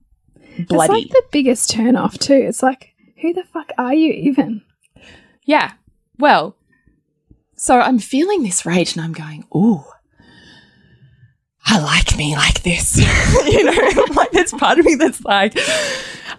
Bloody. 0.68 0.92
It's 0.92 1.04
like 1.04 1.08
the 1.08 1.24
biggest 1.30 1.70
turn 1.70 1.96
off 1.96 2.18
too. 2.18 2.34
It's 2.34 2.62
like, 2.62 2.91
who 3.22 3.32
the 3.32 3.44
fuck 3.44 3.70
are 3.78 3.94
you 3.94 4.12
even? 4.12 4.62
Yeah. 5.44 5.72
Well, 6.18 6.56
so 7.56 7.80
I'm 7.80 8.00
feeling 8.00 8.42
this 8.42 8.66
rage 8.66 8.96
and 8.96 9.02
I'm 9.02 9.12
going, 9.12 9.46
ooh, 9.54 9.84
I 11.64 11.78
like 11.78 12.16
me 12.16 12.34
like 12.34 12.62
this. 12.64 12.98
you 13.46 13.64
know, 13.64 14.04
like 14.14 14.32
there's 14.32 14.52
part 14.52 14.80
of 14.80 14.84
me 14.84 14.96
that's 14.96 15.24
like, 15.24 15.56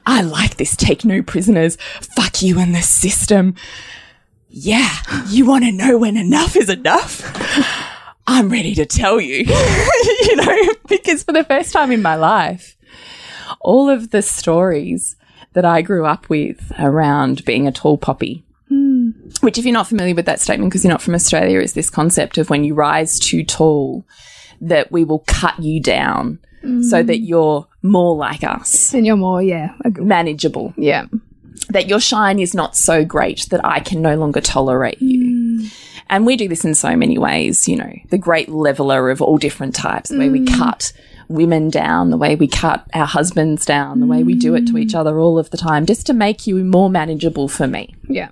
I 0.05 0.21
like 0.21 0.57
this. 0.57 0.75
Take 0.75 1.05
no 1.05 1.23
prisoners. 1.23 1.77
Fuck 2.01 2.41
you 2.41 2.59
and 2.59 2.75
the 2.75 2.81
system. 2.81 3.55
Yeah. 4.49 4.93
You 5.29 5.45
want 5.45 5.63
to 5.63 5.71
know 5.71 5.97
when 5.97 6.17
enough 6.17 6.57
is 6.57 6.69
enough? 6.69 7.21
I'm 8.27 8.49
ready 8.49 8.75
to 8.75 8.85
tell 8.85 9.19
you, 9.19 9.37
you 10.21 10.35
know, 10.35 10.73
because 10.87 11.23
for 11.23 11.31
the 11.31 11.43
first 11.43 11.71
time 11.73 11.91
in 11.91 12.01
my 12.01 12.15
life, 12.15 12.77
all 13.61 13.89
of 13.89 14.11
the 14.11 14.21
stories 14.21 15.15
that 15.53 15.65
I 15.65 15.81
grew 15.81 16.05
up 16.05 16.29
with 16.29 16.71
around 16.79 17.45
being 17.45 17.67
a 17.67 17.71
tall 17.71 17.97
poppy, 17.97 18.43
hmm. 18.67 19.11
which, 19.41 19.57
if 19.57 19.65
you're 19.65 19.73
not 19.73 19.87
familiar 19.87 20.15
with 20.15 20.25
that 20.25 20.41
statement 20.41 20.71
because 20.71 20.83
you're 20.83 20.93
not 20.93 21.01
from 21.01 21.15
Australia, 21.15 21.59
is 21.59 21.73
this 21.73 21.89
concept 21.89 22.37
of 22.37 22.49
when 22.49 22.63
you 22.63 22.73
rise 22.73 23.19
too 23.19 23.43
tall, 23.43 24.05
that 24.61 24.91
we 24.91 25.03
will 25.03 25.23
cut 25.27 25.61
you 25.61 25.81
down 25.81 26.39
so 26.81 27.03
that 27.03 27.17
hmm. 27.17 27.23
you're 27.25 27.67
more 27.81 28.15
like 28.15 28.43
us, 28.43 28.93
And 28.93 29.05
you're 29.05 29.17
more, 29.17 29.43
yeah. 29.43 29.73
ag- 29.83 30.01
manageable, 30.01 30.73
Yeah. 30.77 31.07
that 31.69 31.89
your 31.89 31.99
shine 31.99 32.39
is 32.39 32.53
not 32.53 32.77
so 32.77 33.03
great 33.03 33.47
that 33.49 33.65
I 33.65 33.81
can 33.81 34.01
no 34.01 34.15
longer 34.15 34.39
tolerate 34.39 35.01
you. 35.01 35.59
Hmm. 35.59 35.67
And 36.09 36.25
we 36.25 36.37
do 36.37 36.47
this 36.47 36.63
in 36.63 36.73
so 36.75 36.95
many 36.95 37.17
ways, 37.17 37.67
you 37.67 37.75
know, 37.75 37.91
the 38.09 38.17
great 38.17 38.47
leveler 38.47 39.09
of 39.09 39.21
all 39.21 39.37
different 39.37 39.75
types, 39.75 40.09
the 40.09 40.17
way 40.19 40.29
we 40.29 40.45
cut 40.45 40.93
women 41.27 41.69
down, 41.69 42.09
the 42.09 42.17
way 42.17 42.35
we 42.35 42.47
cut 42.47 42.87
our 42.93 43.05
husbands 43.05 43.65
down, 43.65 43.99
the 43.99 44.05
way 44.05 44.23
we 44.23 44.35
do 44.35 44.55
it 44.55 44.67
to 44.67 44.77
each 44.77 44.93
mm. 44.93 44.99
other 44.99 45.19
all 45.19 45.39
of 45.39 45.49
the 45.49 45.57
time, 45.57 45.85
just 45.85 46.05
to 46.07 46.13
make 46.13 46.47
you 46.47 46.63
more 46.63 46.89
manageable 46.89 47.47
for 47.47 47.67
me. 47.67 47.95
Yeah. 48.07 48.29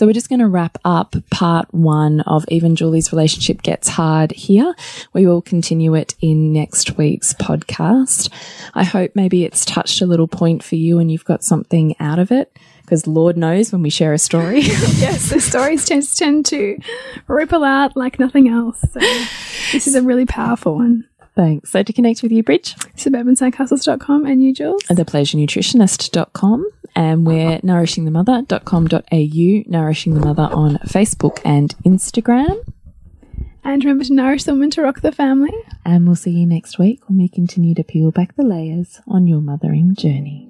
So 0.00 0.06
we're 0.06 0.14
just 0.14 0.30
going 0.30 0.40
to 0.40 0.48
wrap 0.48 0.78
up 0.82 1.14
part 1.30 1.74
one 1.74 2.22
of 2.22 2.46
Even 2.48 2.74
Julie's 2.74 3.12
relationship 3.12 3.60
gets 3.60 3.86
hard 3.86 4.32
here. 4.32 4.74
We 5.12 5.26
will 5.26 5.42
continue 5.42 5.94
it 5.94 6.14
in 6.22 6.54
next 6.54 6.96
week's 6.96 7.34
podcast. 7.34 8.32
I 8.72 8.84
hope 8.84 9.10
maybe 9.14 9.44
it's 9.44 9.62
touched 9.62 10.00
a 10.00 10.06
little 10.06 10.26
point 10.26 10.62
for 10.62 10.76
you 10.76 11.00
and 11.00 11.12
you've 11.12 11.26
got 11.26 11.44
something 11.44 11.94
out 12.00 12.18
of 12.18 12.32
it 12.32 12.50
because 12.80 13.06
Lord 13.06 13.36
knows 13.36 13.72
when 13.72 13.82
we 13.82 13.90
share 13.90 14.14
a 14.14 14.18
story. 14.18 14.60
yes, 14.60 15.28
the 15.28 15.38
stories 15.38 15.86
just 15.86 16.16
tend 16.16 16.46
to 16.46 16.78
ripple 17.26 17.62
out 17.62 17.94
like 17.94 18.18
nothing 18.18 18.48
else. 18.48 18.80
So 18.80 19.00
this 19.00 19.86
is 19.86 19.96
a 19.96 20.02
really 20.02 20.24
powerful 20.24 20.76
one. 20.76 21.09
Thanks. 21.40 21.70
So 21.70 21.82
to 21.82 21.90
connect 21.90 22.22
with 22.22 22.32
you, 22.32 22.42
Bridge, 22.42 22.74
suburbansandcastles.com 22.96 24.26
and 24.26 24.44
you, 24.44 24.52
Jules? 24.52 24.82
And 24.90 24.98
thepleasurenutritionist.com 24.98 26.70
and 26.94 27.26
we're 27.26 27.60
nourishingthemother.com.au, 27.60 29.70
Nourishing 29.70 30.14
the 30.14 30.20
Mother 30.20 30.50
on 30.52 30.74
Facebook 30.84 31.40
and 31.42 31.74
Instagram. 31.78 32.62
And 33.64 33.82
remember 33.82 34.04
to 34.04 34.12
nourish 34.12 34.44
the 34.44 34.52
woman 34.52 34.68
to 34.72 34.82
rock 34.82 35.00
the 35.00 35.12
family. 35.12 35.54
And 35.82 36.06
we'll 36.06 36.14
see 36.14 36.32
you 36.32 36.44
next 36.44 36.78
week 36.78 37.08
when 37.08 37.16
we 37.16 37.30
continue 37.30 37.74
to 37.74 37.84
peel 37.84 38.10
back 38.10 38.36
the 38.36 38.42
layers 38.42 39.00
on 39.08 39.26
your 39.26 39.40
mothering 39.40 39.94
journey. 39.94 40.49